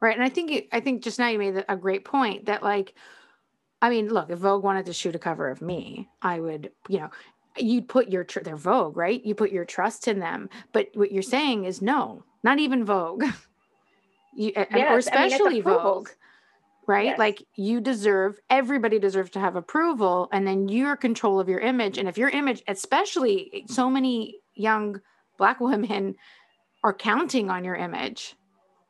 [0.00, 0.14] Right.
[0.14, 2.94] And I think you, I think just now you made a great point that like
[3.80, 7.00] I mean, look, if Vogue wanted to shoot a cover of me, I would, you
[7.00, 7.10] know,
[7.58, 9.24] you'd put your tr- their Vogue, right?
[9.24, 10.48] You put your trust in them.
[10.72, 13.24] But what you're saying is no, not even Vogue.
[14.36, 16.10] you, yes, or especially I mean, Vogue.
[16.86, 17.06] Right?
[17.06, 17.18] Yes.
[17.18, 21.96] Like you deserve everybody deserves to have approval and then you're control of your image
[21.96, 25.00] and if your image especially so many young
[25.38, 26.16] black women
[26.82, 28.34] are counting on your image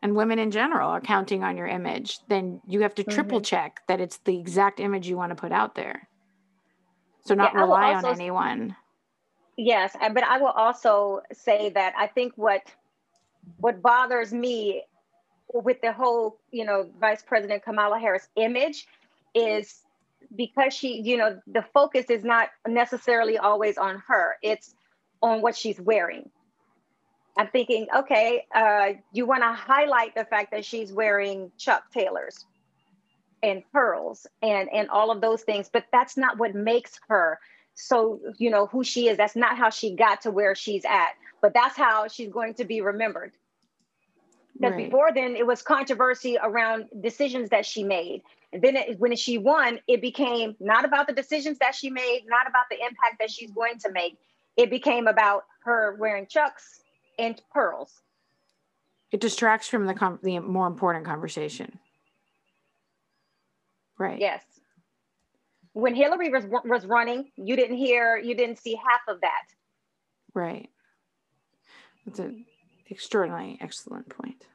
[0.02, 3.44] and women in general are counting on your image, then you have to triple mm-hmm.
[3.44, 6.08] check that it's the exact image you want to put out there.
[7.24, 8.76] So not yeah, rely on anyone.
[9.56, 12.62] Yes, but I will also say that I think what
[13.58, 14.82] what bothers me
[15.52, 18.86] with the whole, you know, Vice President Kamala Harris image
[19.34, 19.80] is
[20.34, 24.36] because she, you know, the focus is not necessarily always on her.
[24.42, 24.74] It's
[25.22, 26.30] on what she's wearing.
[27.36, 32.44] I'm thinking, okay, uh, you want to highlight the fact that she's wearing Chuck Taylors
[33.42, 37.38] and pearls and and all of those things, but that's not what makes her
[37.74, 39.16] so you know who she is.
[39.16, 42.64] That's not how she got to where she's at, but that's how she's going to
[42.64, 43.32] be remembered.
[44.54, 44.84] Because right.
[44.84, 48.22] before then, it was controversy around decisions that she made.
[48.52, 52.24] And then it, when she won, it became not about the decisions that she made,
[52.26, 54.18] not about the impact that she's going to make.
[54.56, 56.82] It became about her wearing chucks
[57.18, 58.02] and pearls.
[59.10, 61.78] It distracts from the com- the more important conversation.
[63.98, 64.18] Right.
[64.18, 64.42] Yes.
[65.74, 69.44] When Hillary was was running, you didn't hear, you didn't see half of that.
[70.34, 70.68] Right.
[72.04, 72.44] That's an
[72.92, 74.46] extraordinarily excellent point.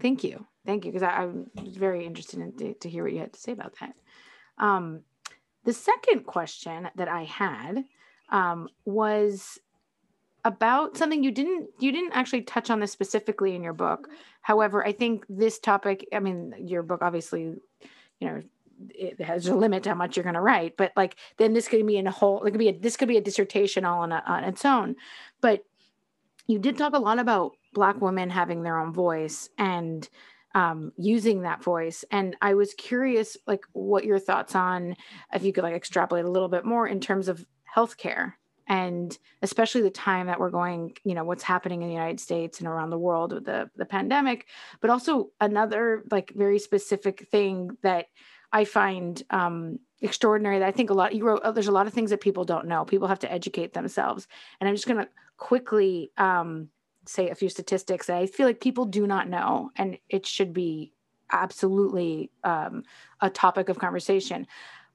[0.00, 0.46] Thank you.
[0.64, 1.26] Thank you, because I, I,
[1.62, 3.94] was very interested in, to, to, hear what you had to say about that.
[4.58, 5.00] Um,
[5.64, 7.84] the second question that I had
[8.30, 9.58] um, was
[10.44, 14.08] about something you didn't you didn't actually touch on this specifically in your book
[14.40, 17.60] however i think this topic i mean your book obviously you
[18.22, 18.42] know
[18.88, 21.68] it has a limit to how much you're going to write but like then this
[21.68, 24.00] could be in a whole it could be a, this could be a dissertation all
[24.00, 24.96] on, a, on its own
[25.42, 25.62] but
[26.46, 30.08] you did talk a lot about black women having their own voice and
[30.54, 32.04] um, using that voice.
[32.10, 34.96] And i was curious like what your thoughts on
[35.32, 38.34] if you could like extrapolate a little bit more in terms of healthcare
[38.70, 42.60] and especially the time that we're going you know what's happening in the united states
[42.60, 44.46] and around the world with the, the pandemic
[44.80, 48.06] but also another like very specific thing that
[48.52, 51.86] i find um, extraordinary that i think a lot you wrote oh, there's a lot
[51.86, 52.84] of things that people don't know.
[52.84, 54.26] People have to educate themselves.
[54.60, 56.68] And i'm just going to quickly um,
[57.10, 60.52] say a few statistics that i feel like people do not know and it should
[60.52, 60.92] be
[61.32, 62.82] absolutely um,
[63.20, 64.46] a topic of conversation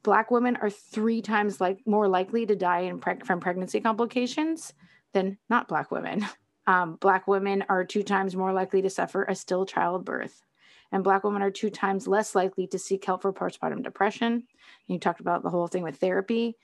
[0.05, 4.72] Black women are three times like more likely to die preg- from pregnancy complications
[5.13, 6.26] than not Black women.
[6.68, 10.41] Um, black women are two times more likely to suffer a still childbirth,
[10.91, 14.47] and Black women are two times less likely to seek help for postpartum depression.
[14.88, 16.57] You talked about the whole thing with therapy.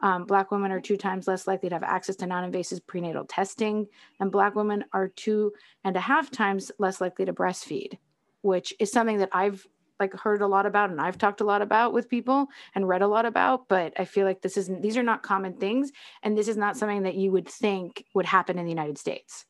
[0.00, 3.24] Um, black women are two times less likely to have access to non invasive prenatal
[3.24, 3.86] testing,
[4.20, 5.52] and Black women are two
[5.84, 7.98] and a half times less likely to breastfeed,
[8.42, 9.66] which is something that I've
[9.98, 13.00] like heard a lot about and I've talked a lot about with people and read
[13.02, 15.90] a lot about, but I feel like this isn't these are not common things
[16.22, 19.46] and this is not something that you would think would happen in the United States.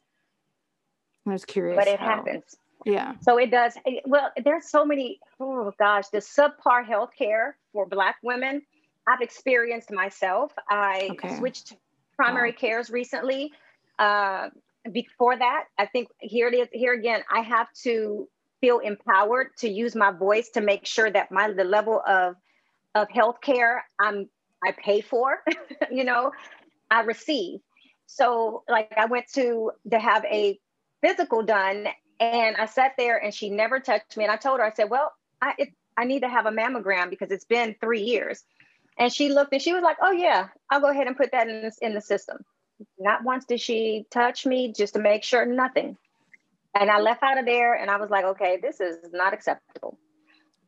[1.27, 1.77] I was curious.
[1.77, 2.57] But it how, happens.
[2.85, 3.15] Yeah.
[3.23, 3.77] So it does.
[4.05, 8.63] Well, there's so many, oh gosh, the subpar healthcare for Black women.
[9.07, 10.53] I've experienced myself.
[10.69, 11.37] I okay.
[11.37, 11.75] switched
[12.17, 12.57] primary wow.
[12.59, 13.53] cares recently.
[13.99, 14.49] Uh,
[14.93, 16.69] before that, I think here it is.
[16.73, 18.29] Here again, I have to
[18.61, 22.37] feel empowered to use my voice to make sure that my the level of
[22.95, 24.29] of healthcare I'm
[24.65, 25.43] I pay for,
[25.91, 26.33] you know,
[26.91, 27.61] I receive.
[28.07, 30.59] So like I went to to have a
[31.03, 31.89] physical done
[32.21, 34.91] and I sat there and she never touched me and I told her I said,
[34.91, 38.45] "Well, I it, I need to have a mammogram because it's been 3 years."
[38.99, 41.49] And she looked and she was like, "Oh yeah, I'll go ahead and put that
[41.49, 42.45] in this, in the system."
[42.99, 45.97] Not once did she touch me just to make sure nothing.
[46.79, 49.99] And I left out of there and I was like, okay, this is not acceptable.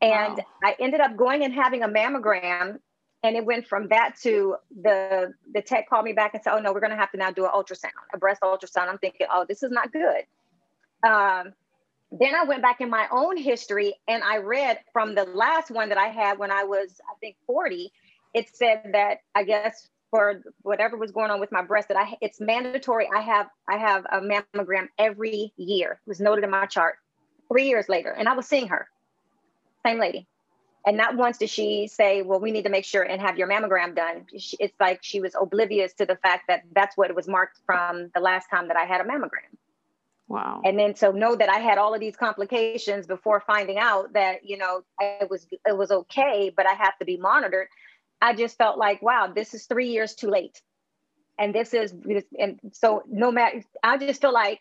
[0.00, 0.44] And wow.
[0.64, 2.78] I ended up going and having a mammogram.
[3.22, 6.60] And it went from that to the the tech called me back and said, oh
[6.60, 8.88] no, we're gonna have to now do an ultrasound, a breast ultrasound.
[8.88, 10.22] I'm thinking, oh, this is not good.
[11.02, 11.52] Um,
[12.12, 15.88] then I went back in my own history and I read from the last one
[15.88, 17.92] that I had when I was, I think, 40.
[18.34, 22.16] It said that I guess for whatever was going on with my breast that I
[22.20, 23.08] it's mandatory.
[23.14, 26.00] I have I have a mammogram every year.
[26.06, 26.96] It was noted in my chart.
[27.48, 28.88] Three years later, and I was seeing her,
[29.82, 30.26] same lady,
[30.84, 33.48] and not once did she say, "Well, we need to make sure and have your
[33.48, 37.26] mammogram done." It's like she was oblivious to the fact that that's what it was
[37.26, 39.56] marked from the last time that I had a mammogram.
[40.28, 40.60] Wow.
[40.62, 44.44] And then so know that I had all of these complications before finding out that
[44.44, 47.68] you know it was it was okay, but I have to be monitored.
[48.20, 50.60] I just felt like, wow, this is three years too late.
[51.38, 51.94] And this is,
[52.38, 54.60] and so no matter, I just feel like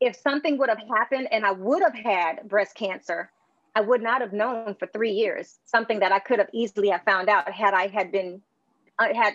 [0.00, 3.30] if something would have happened and I would have had breast cancer,
[3.74, 5.58] I would not have known for three years.
[5.64, 8.42] Something that I could have easily have found out had I had been,
[8.98, 9.34] I had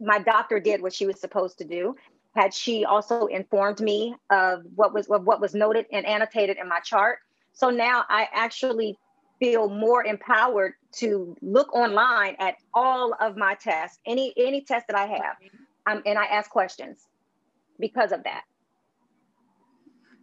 [0.00, 1.96] my doctor did what she was supposed to do.
[2.34, 6.68] Had she also informed me of what was of what was noted and annotated in
[6.68, 7.18] my chart.
[7.52, 8.98] So now I actually
[9.42, 14.96] feel more empowered to look online at all of my tests, any any test that
[14.96, 15.36] I have,
[15.86, 17.08] um, and I ask questions
[17.80, 18.44] because of that.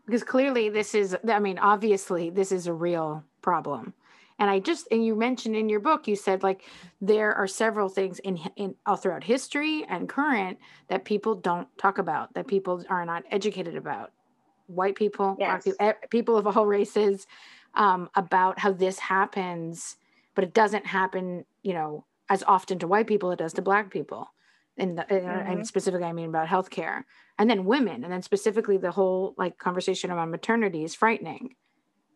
[0.05, 3.93] Because clearly this is i mean obviously this is a real problem.
[4.39, 6.63] And i just and you mentioned in your book you said like
[7.01, 11.97] there are several things in in all throughout history and current that people don't talk
[11.97, 14.13] about that people are not educated about.
[14.67, 15.63] White people yes.
[15.63, 17.27] people, people of all races
[17.75, 19.95] um, about how this happens
[20.35, 23.91] but it doesn't happen you know as often to white people it does to black
[23.91, 24.31] people.
[24.77, 25.51] And, mm-hmm.
[25.51, 27.03] and specifically i mean about healthcare.
[27.37, 28.03] And then women.
[28.03, 31.55] And then specifically the whole like conversation around maternity is frightening.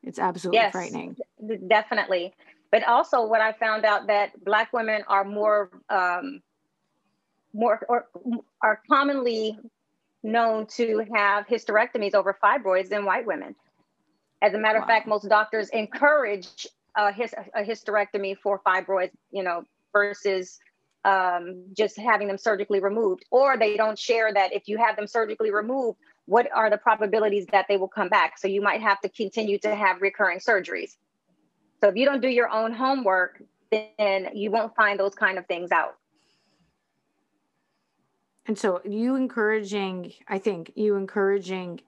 [0.04, 1.18] It's absolutely yes, frightening.
[1.68, 2.34] Definitely.
[2.72, 6.42] But also what i found out that black women are more um,
[7.54, 8.08] more or
[8.62, 9.60] are commonly
[10.24, 13.56] known to have hysterectomies over fibroids than white women
[14.44, 14.84] as a matter wow.
[14.84, 20.60] of fact most doctors encourage a, his, a hysterectomy for fibroids you know versus
[21.06, 25.08] um, just having them surgically removed, or they don't share that if you have them
[25.08, 28.38] surgically removed, what are the probabilities that they will come back?
[28.38, 30.96] So you might have to continue to have recurring surgeries.
[31.82, 35.46] So if you don't do your own homework, then you won't find those kind of
[35.48, 35.98] things out.
[38.46, 41.82] And so you encouraging, I think you encouraging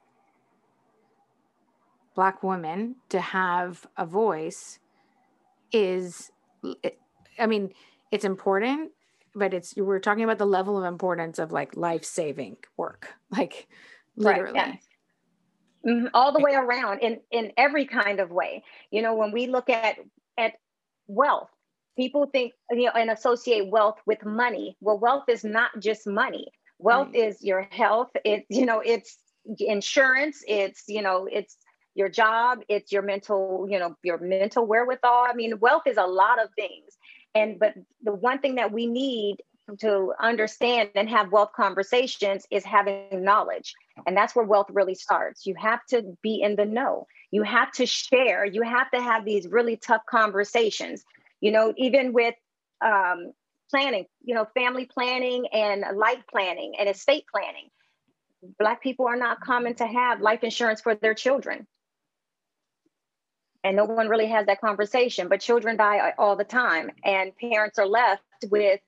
[2.16, 4.80] black women to have a voice
[5.72, 6.32] is
[7.38, 7.74] I mean,
[8.11, 8.91] it's important
[9.36, 13.68] but it's we're talking about the level of importance of like life-saving work like
[14.16, 14.57] literally.
[14.57, 14.80] right,
[15.86, 16.07] mm-hmm.
[16.13, 18.63] all the way around in in every kind of way.
[18.89, 19.97] You know when we look at
[20.38, 20.53] at
[21.07, 21.49] wealth
[21.97, 24.78] people think you know and associate wealth with money.
[24.80, 26.47] Well wealth is not just money.
[26.80, 27.28] Wealth right.
[27.28, 28.09] is your health.
[28.24, 29.18] It's you know it's
[29.59, 30.43] insurance.
[30.47, 31.57] It's you know it's
[31.96, 35.26] your job it's your mental you know your mental wherewithal.
[35.28, 36.98] I mean wealth is a lot of things.
[37.34, 37.74] And but
[38.04, 39.38] the one thing that we need
[39.80, 43.74] to understand and have wealth conversations is having knowledge.
[44.06, 45.48] And that's where wealth really starts.
[45.48, 47.08] You have to be in the know.
[47.32, 48.46] You have to share.
[48.46, 51.04] You have to have these really tough conversations.
[51.41, 52.36] You know even with
[52.86, 53.32] um,
[53.72, 57.70] planning you know family planning and life planning and estate planning.
[58.60, 61.66] Black people are not common to have life insurance for their children
[63.66, 67.80] and no one really has that conversation but children die all the time and parents
[67.80, 68.80] are left with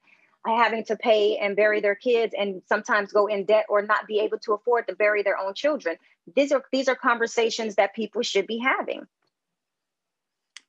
[0.45, 4.19] having to pay and bury their kids and sometimes go in debt or not be
[4.19, 5.97] able to afford to bury their own children.
[6.35, 9.01] These are these are conversations that people should be having.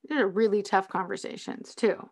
[0.08, 2.08] These are really tough conversations too.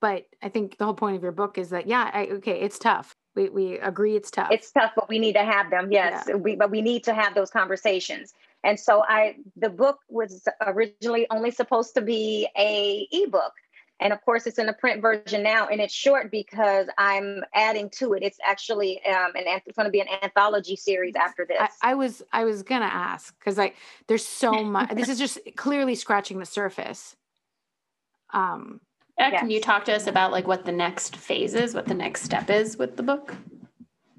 [0.00, 2.78] But i think the whole point of your book is that yeah I, okay it's
[2.78, 3.14] tough.
[3.34, 4.48] We, we agree it's tough.
[4.50, 6.24] It's tough but we need to have them yes.
[6.28, 6.36] Yeah.
[6.36, 8.32] we, but we need to have those conversations
[8.66, 13.52] and so I the book was originally only supposed to be a ebook.
[13.98, 17.88] And of course, it's in a print version now, and it's short because I'm adding
[17.90, 18.22] to it.
[18.22, 21.56] It's actually um, an it's going to be an anthology series after this.
[21.80, 23.72] I, I was I was going to ask because I
[24.08, 24.90] there's so much.
[24.94, 27.16] this is just clearly scratching the surface.
[28.34, 28.80] Um,
[29.18, 31.94] yeah, can you talk to us about like what the next phase is, what the
[31.94, 33.34] next step is with the book?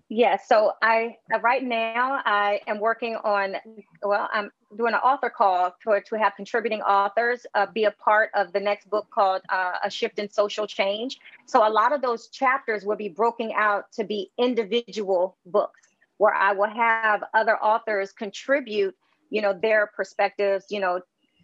[0.10, 0.47] Yes.
[0.49, 3.58] Yeah, so I uh, right now I am working on.
[4.01, 8.30] Well, I'm doing an author call to to have contributing authors uh, be a part
[8.34, 11.20] of the next book called uh, A Shift in Social Change.
[11.45, 15.82] So a lot of those chapters will be broken out to be individual books
[16.18, 18.95] where I will have other authors contribute,
[19.30, 21.01] you know, their perspectives, you know,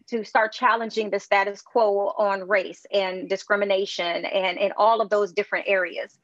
[0.08, 5.32] to start challenging the status quo on race and discrimination and in all of those
[5.32, 6.18] different areas.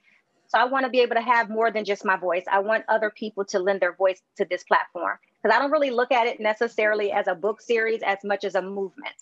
[0.50, 2.44] So I want to be able to have more than just my voice.
[2.52, 5.92] I want other people to lend their voice to this platform because I don't really
[5.92, 9.14] look at it necessarily as a book series as much as a movement.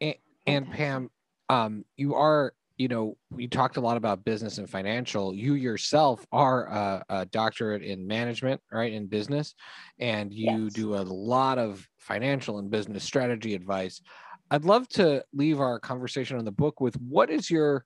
[0.00, 0.14] And,
[0.48, 1.10] and Pam,
[1.48, 5.32] um, you are, you know, we talked a lot about business and financial.
[5.32, 9.54] You yourself are a, a doctorate in management, right, in business,
[10.00, 10.72] and you yes.
[10.72, 14.02] do a lot of financial and business strategy advice.
[14.50, 17.84] I'd love to leave our conversation on the book with what is your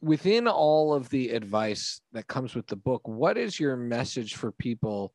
[0.00, 4.52] within all of the advice that comes with the book, what is your message for
[4.52, 5.12] people,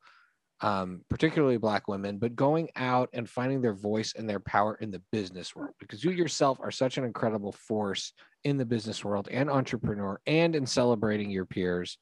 [0.61, 4.91] um, particularly Black women, but going out and finding their voice and their power in
[4.91, 5.75] the business world?
[5.79, 8.13] Because you yourself are such an incredible force
[8.43, 11.97] in the business world and entrepreneur and in celebrating your peers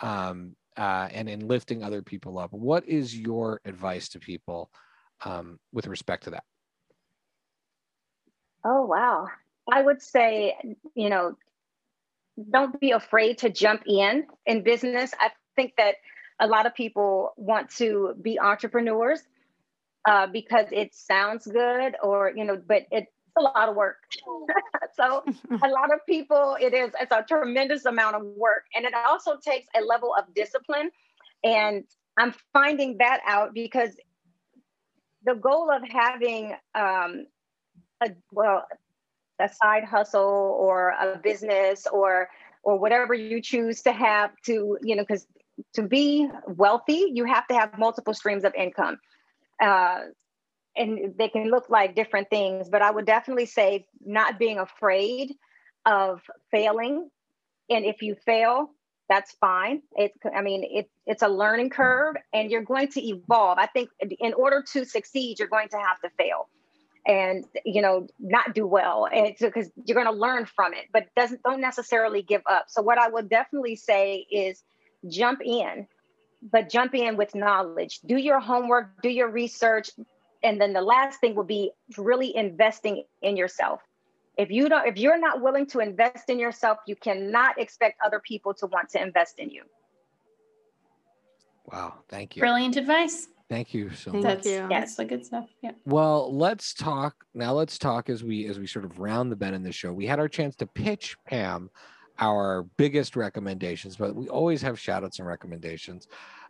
[0.00, 2.52] um, uh, and in lifting other people up.
[2.52, 4.70] What is your advice to people
[5.24, 6.44] um, with respect to that?
[8.64, 9.26] Oh, wow.
[9.70, 10.56] I would say,
[10.94, 11.36] you know,
[12.50, 15.12] don't be afraid to jump in in business.
[15.18, 15.96] I think that
[16.40, 19.20] a lot of people want to be entrepreneurs
[20.08, 23.98] uh, because it sounds good or, you know, but it's a lot of work.
[24.94, 28.64] so a lot of people, it is, it's a tremendous amount of work.
[28.74, 30.90] And it also takes a level of discipline.
[31.44, 31.84] And
[32.16, 33.90] I'm finding that out because
[35.24, 37.26] the goal of having um,
[38.02, 38.66] a, well,
[39.42, 42.28] a side hustle or a business or
[42.62, 45.26] or whatever you choose to have to you know because
[45.74, 48.98] to be wealthy you have to have multiple streams of income.
[49.60, 50.00] Uh,
[50.74, 55.34] and they can look like different things but i would definitely say not being afraid
[55.84, 57.10] of failing.
[57.68, 58.70] And if you fail
[59.08, 59.82] that's fine.
[59.96, 63.58] It's i mean it, it's a learning curve and you're going to evolve.
[63.58, 66.48] I think in order to succeed you're going to have to fail
[67.06, 69.08] and you know not do well.
[69.12, 72.66] And because you're going to learn from it but doesn't don't necessarily give up.
[72.68, 74.62] So what i would definitely say is
[75.08, 75.86] jump in
[76.50, 78.00] but jump in with knowledge.
[78.00, 79.90] Do your homework do your research
[80.42, 83.80] and then the last thing will be really investing in yourself.
[84.38, 88.20] If you don't if you're not willing to invest in yourself you cannot expect other
[88.20, 89.64] people to want to invest in you.
[91.66, 92.40] Wow thank you.
[92.40, 94.34] Brilliant advice Thank you so Thank much.
[94.36, 94.66] That's you.
[94.66, 95.46] that's the good stuff.
[95.60, 95.72] Yeah.
[95.84, 97.52] Well, let's talk now.
[97.52, 99.92] Let's talk as we as we sort of round the bend in this show.
[99.92, 101.68] We had our chance to pitch Pam
[102.18, 106.08] our biggest recommendations, but we always have shout outs and recommendations.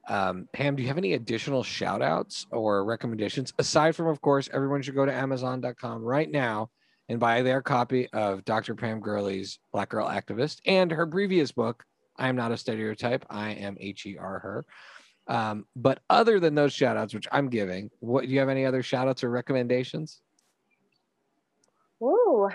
[0.09, 4.49] Um, Pam, do you have any additional shout outs or recommendations aside from, of course,
[4.53, 6.71] everyone should go to Amazon.com right now
[7.09, 8.77] and buy their copy of Dr.
[8.77, 11.83] Pam Gurley's Black Girl Activist and her previous book,
[12.17, 14.65] I Am Not a Stereotype, I Am H E R Her.
[15.29, 18.67] Um, but other than those shout outs, which I'm giving, what do you have any
[18.67, 20.21] other shout outs or recommendations?
[22.03, 22.49] Ooh,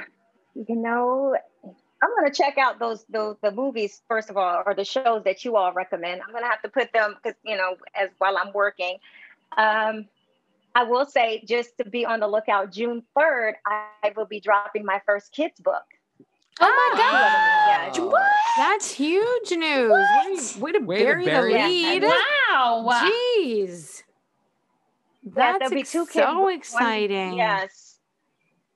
[0.55, 4.84] you know, I'm gonna check out those those the movies first of all, or the
[4.84, 6.22] shows that you all recommend.
[6.22, 8.97] I'm gonna have to put them because you know, as while I'm working.
[9.57, 10.07] Um,
[10.76, 12.72] I will say just to be on the lookout.
[12.72, 15.86] June 3rd, I will be dropping my first kids book.
[16.60, 17.91] Oh my Yeah.
[17.97, 18.08] Oh.
[18.08, 18.24] What?
[18.58, 20.58] That's huge news.
[20.58, 21.68] Way to, way to Way to bury bury the it.
[21.68, 22.03] lead.
[22.03, 22.86] Wow.
[23.38, 24.03] Jeez.
[25.24, 27.34] Yeah, That's there'll be ex- two kids so books, one- exciting.
[27.38, 27.93] Yes.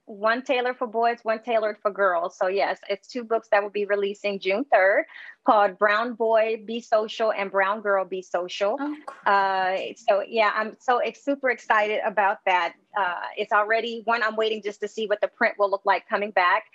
[0.06, 2.38] One tailored for boys, one tailored for girls.
[2.38, 5.04] So yes, it's two books that will be releasing June 3rd
[5.46, 8.76] called Brown Boy Be Social and Brown Girl Be Social.
[8.78, 8.96] Oh,
[9.32, 12.74] Uh, so yeah, I'm so ex- super excited about that.
[12.98, 14.22] Uh, it's already one.
[14.22, 16.66] I'm waiting just to see what the print will look like coming back.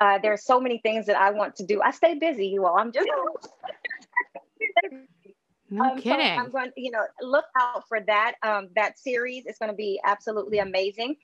[0.00, 1.80] Uh, there's so many things that I want to do.
[1.82, 2.78] I stay busy, you all.
[2.78, 3.08] I'm just.
[5.70, 6.38] No Um, so kidding.
[6.38, 8.34] I'm going, you know, look out for that.
[8.42, 11.16] Um, that series is going to be absolutely amazing.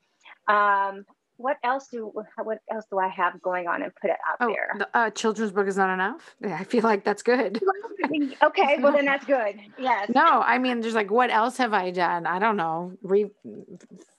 [0.49, 1.05] Um,
[1.37, 4.49] what else do what else do I have going on and put it out oh,
[4.49, 4.75] there?
[4.77, 6.35] the uh, children's book is not enough.
[6.41, 7.61] Yeah, I feel like that's good.
[8.43, 9.59] okay, well then that's good.
[9.79, 10.11] Yes.
[10.15, 12.27] No, I mean, there's like, what else have I done?
[12.27, 12.93] I don't know.
[13.03, 13.31] Re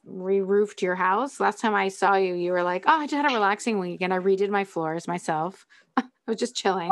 [0.05, 1.39] re-roofed your house.
[1.39, 4.13] Last time I saw you, you were like, "Oh, I just had a relaxing weekend.
[4.13, 5.65] I redid my floors myself.
[5.97, 6.91] I was just chilling."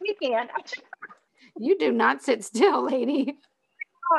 [0.00, 0.50] Weekend.
[1.58, 3.38] You do not sit still, lady.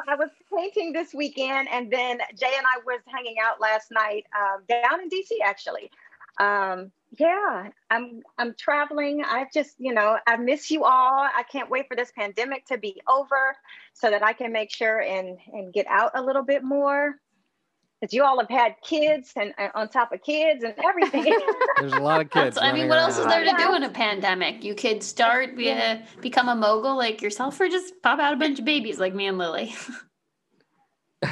[0.07, 4.25] I was painting this weekend, and then Jay and I was hanging out last night
[4.35, 5.29] um, down in DC.
[5.43, 5.91] Actually,
[6.39, 9.23] um, yeah, I'm I'm traveling.
[9.23, 11.19] I just you know I miss you all.
[11.19, 13.55] I can't wait for this pandemic to be over
[13.93, 17.15] so that I can make sure and and get out a little bit more.
[17.99, 21.23] Because you all have had kids and, and on top of kids and everything.
[21.79, 22.55] There's a lot of kids.
[22.61, 24.63] I mean, what else is there to do in a pandemic?
[24.63, 28.37] You could start, be a, become a mogul like yourself, or just pop out a
[28.37, 29.73] bunch of babies like me and Lily.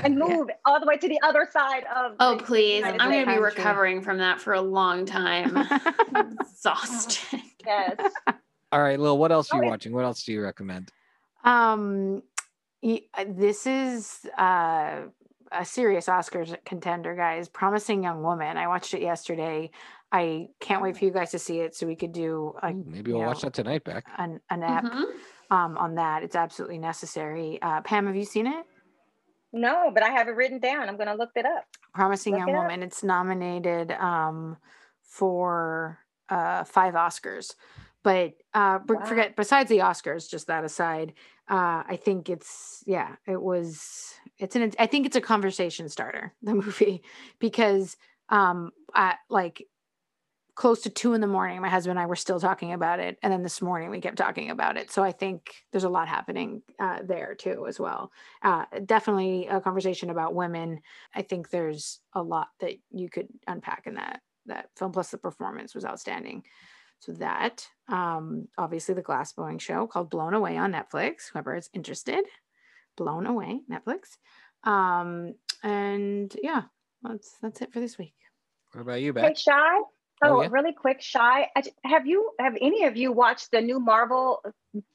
[0.03, 2.13] and move all the way to the other side of.
[2.19, 2.77] Oh, the please.
[2.77, 5.57] United I'm going to be recovering from that for a long time.
[6.15, 7.41] Exhausted.
[7.65, 7.97] Yes.
[8.71, 9.69] All right, Lil, what else are you Okay.
[9.69, 9.93] watching?
[9.93, 10.91] What else do you recommend?
[11.43, 12.23] Um,
[12.83, 12.97] uh,
[13.29, 15.03] this is uh,
[15.51, 17.47] a serious Oscars contender, guys.
[17.47, 18.57] Promising Young Woman.
[18.57, 19.71] I watched it yesterday.
[20.11, 23.13] I can't wait for you guys to see it so we could do a, maybe
[23.13, 24.05] we'll watch that tonight, Beck.
[24.17, 25.03] an, an app Mhm.
[25.51, 26.23] um, on that.
[26.23, 27.59] It's absolutely necessary.
[27.61, 28.65] Uh, Pam, have you seen it?
[29.55, 30.89] No, but I have it written down.
[30.89, 31.65] I'm going to look it up.
[31.93, 32.63] Promising Look Young it up.
[32.63, 32.83] Woman.
[32.83, 34.57] It's nominated um,
[35.01, 35.99] for
[36.29, 37.55] uh, five Oscars.
[38.03, 39.05] But uh, Wow.
[39.05, 41.13] forget, besides the Oscars, just that aside,
[41.49, 46.33] uh, I think it's, yeah, it was, it's an, I think it's a conversation starter,
[46.41, 47.01] the movie,
[47.39, 47.95] because
[48.29, 49.65] um, I, like
[50.55, 53.19] close to two in the morning, my husband and I were still talking about it.
[53.21, 54.89] And then this morning we kept talking about it.
[54.89, 58.11] So I think there's a lot happening uh, there too, as well.
[58.41, 60.79] Uh, definitely a conversation about women.
[61.13, 64.91] I think there's a lot that you could unpack in that that film.
[64.91, 66.43] Plus, the performance was outstanding.
[66.99, 71.31] So that, um, obviously, the glass blowing show called Blown Away on Netflix.
[71.33, 72.23] Whoever is interested,
[72.95, 74.17] Blown Away Netflix.
[74.63, 75.33] Um,
[75.63, 76.63] and yeah,
[77.03, 78.15] that's that's it for this week.
[78.71, 79.37] What about you, Hey, Beck?
[79.37, 79.79] Shy.
[80.23, 80.47] Oh, Oh, yeah.
[80.49, 81.49] really quick, Shy.
[81.83, 84.41] Have you have any of you watched the new Marvel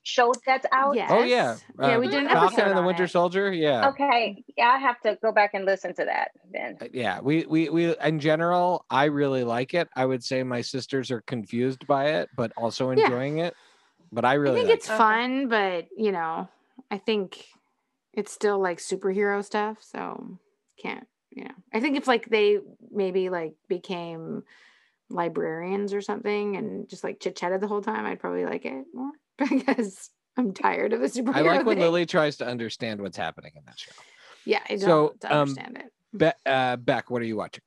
[0.02, 0.96] show that's out?
[0.96, 1.10] Yes.
[1.12, 3.10] Oh yeah, Yeah, we did an Falcon episode and the Winter it.
[3.10, 3.52] Soldier.
[3.52, 4.42] Yeah, Okay.
[4.56, 6.78] Yeah, I have to go back and listen to that then.
[6.80, 7.20] Uh, yeah.
[7.20, 9.88] We we we in general, I really like it.
[9.94, 13.04] I would say my sisters are confused by it, but also Yeah.
[13.04, 13.54] enjoying it.
[14.12, 14.92] But I I really think like it's it.
[14.92, 14.98] Okay.
[14.98, 16.48] fun, but you know,
[16.90, 17.44] I think
[18.14, 19.76] it's still like superhero stuff.
[19.82, 20.38] So
[20.82, 21.54] can't, you know.
[21.74, 22.58] I think if like they
[22.90, 24.42] maybe like became
[25.10, 28.84] librarians or something and just like chit chatted the whole time, I'd probably like it
[28.94, 31.36] more because I'm tired of the superhero.
[31.36, 31.84] I like when thing.
[31.84, 33.92] Lily tries to understand what's happening in that show.
[34.44, 35.92] Yeah, I don't So, um, understand it.
[36.16, 37.62] Be- uh, Beck, what are you watching?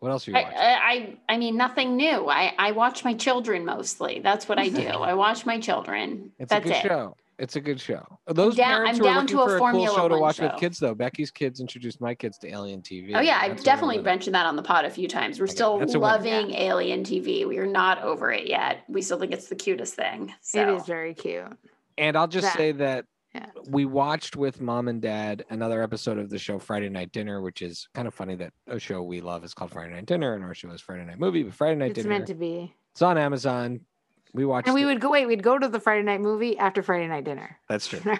[0.00, 0.58] What else are you I, watching?
[0.58, 2.28] I I I mean nothing new.
[2.28, 4.18] I I watch my children mostly.
[4.20, 4.86] That's what I do.
[4.88, 6.32] I watch my children.
[6.40, 6.82] It's That's a good it.
[6.82, 7.16] show.
[7.38, 8.04] It's a good show.
[8.26, 10.14] Those down- parents I'm who are down looking to a for a cool show to
[10.14, 13.12] One watch with kids, though, Becky's kids introduced my kids to Alien TV.
[13.14, 15.38] Oh yeah, I've a definitely mentioned that on the pod a few times.
[15.40, 16.08] We're Okay, still that's a win.
[16.10, 17.46] loving Alien TV.
[17.46, 18.84] We are not over it yet.
[18.88, 20.32] We still think it's the cutest thing.
[20.42, 21.44] So It is very cute.
[21.98, 23.46] And I'll just That- say that yeah.
[23.68, 27.62] we watched with mom and dad another episode of the show Friday Night Dinner, which
[27.62, 30.44] is kind of funny that a show we love is called Friday Night Dinner, and
[30.44, 31.42] our show is Friday Night Movie.
[31.42, 32.74] But Friday Night It's Dinner, meant to be.
[32.92, 33.80] it's on Amazon.
[34.34, 34.66] We watched.
[34.66, 34.86] And we it.
[34.86, 37.58] would go wait, we'd go to the Friday night movie after Friday night dinner.
[37.68, 38.00] That's true.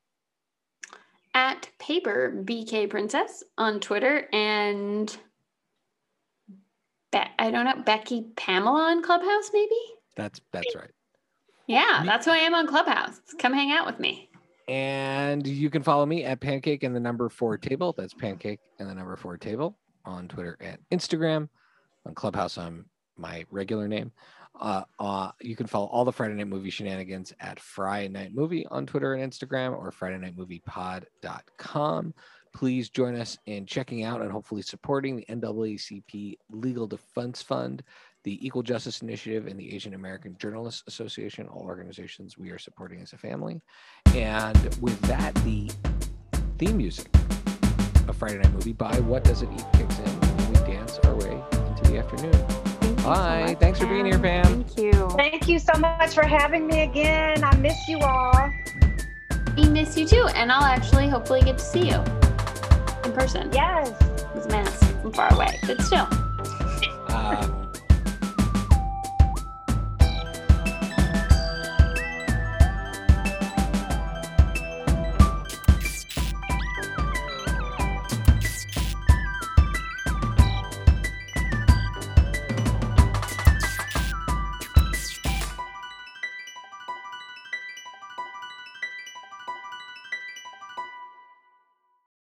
[1.34, 5.16] at paper BK Princess on Twitter and
[7.12, 9.76] Be- I don't know Becky Pamela on Clubhouse maybe.
[10.16, 10.90] That's that's right.
[11.66, 13.20] Yeah, that's who I am on Clubhouse.
[13.38, 14.30] Come hang out with me.
[14.68, 17.94] And you can follow me at pancake and the number four table.
[17.96, 21.48] That's pancake and the number four table on Twitter and Instagram.
[22.04, 22.86] On Clubhouse, I'm
[23.16, 24.12] my regular name.
[24.60, 28.66] Uh, uh, you can follow all the Friday Night Movie shenanigans at Friday Night Movie
[28.68, 32.14] on Twitter and Instagram or Friday Night Movie Pod.com.
[32.54, 37.82] Please join us in checking out and hopefully supporting the NAACP Legal Defense Fund,
[38.27, 43.01] the Equal Justice Initiative, and the Asian American Journalists Association, all organizations we are supporting
[43.01, 43.62] as a family.
[44.16, 45.70] And with that, the
[46.59, 47.07] theme music
[48.09, 50.09] of Friday Night Movie by What Does It Eat kicks in.
[50.09, 52.33] and We dance our way into the afternoon.
[52.33, 53.45] Thank you so Bye.
[53.47, 54.45] much, Thanks for being here, Pam.
[54.45, 55.09] Thank you.
[55.11, 57.45] Thank you so much for having me again.
[57.45, 58.51] I miss you all.
[59.57, 62.03] We miss you too, and I'll actually hopefully get to see you
[63.05, 63.53] in person.
[63.53, 63.89] Yes.
[64.35, 66.09] With mask from far away, but still.
[67.09, 67.65] Um,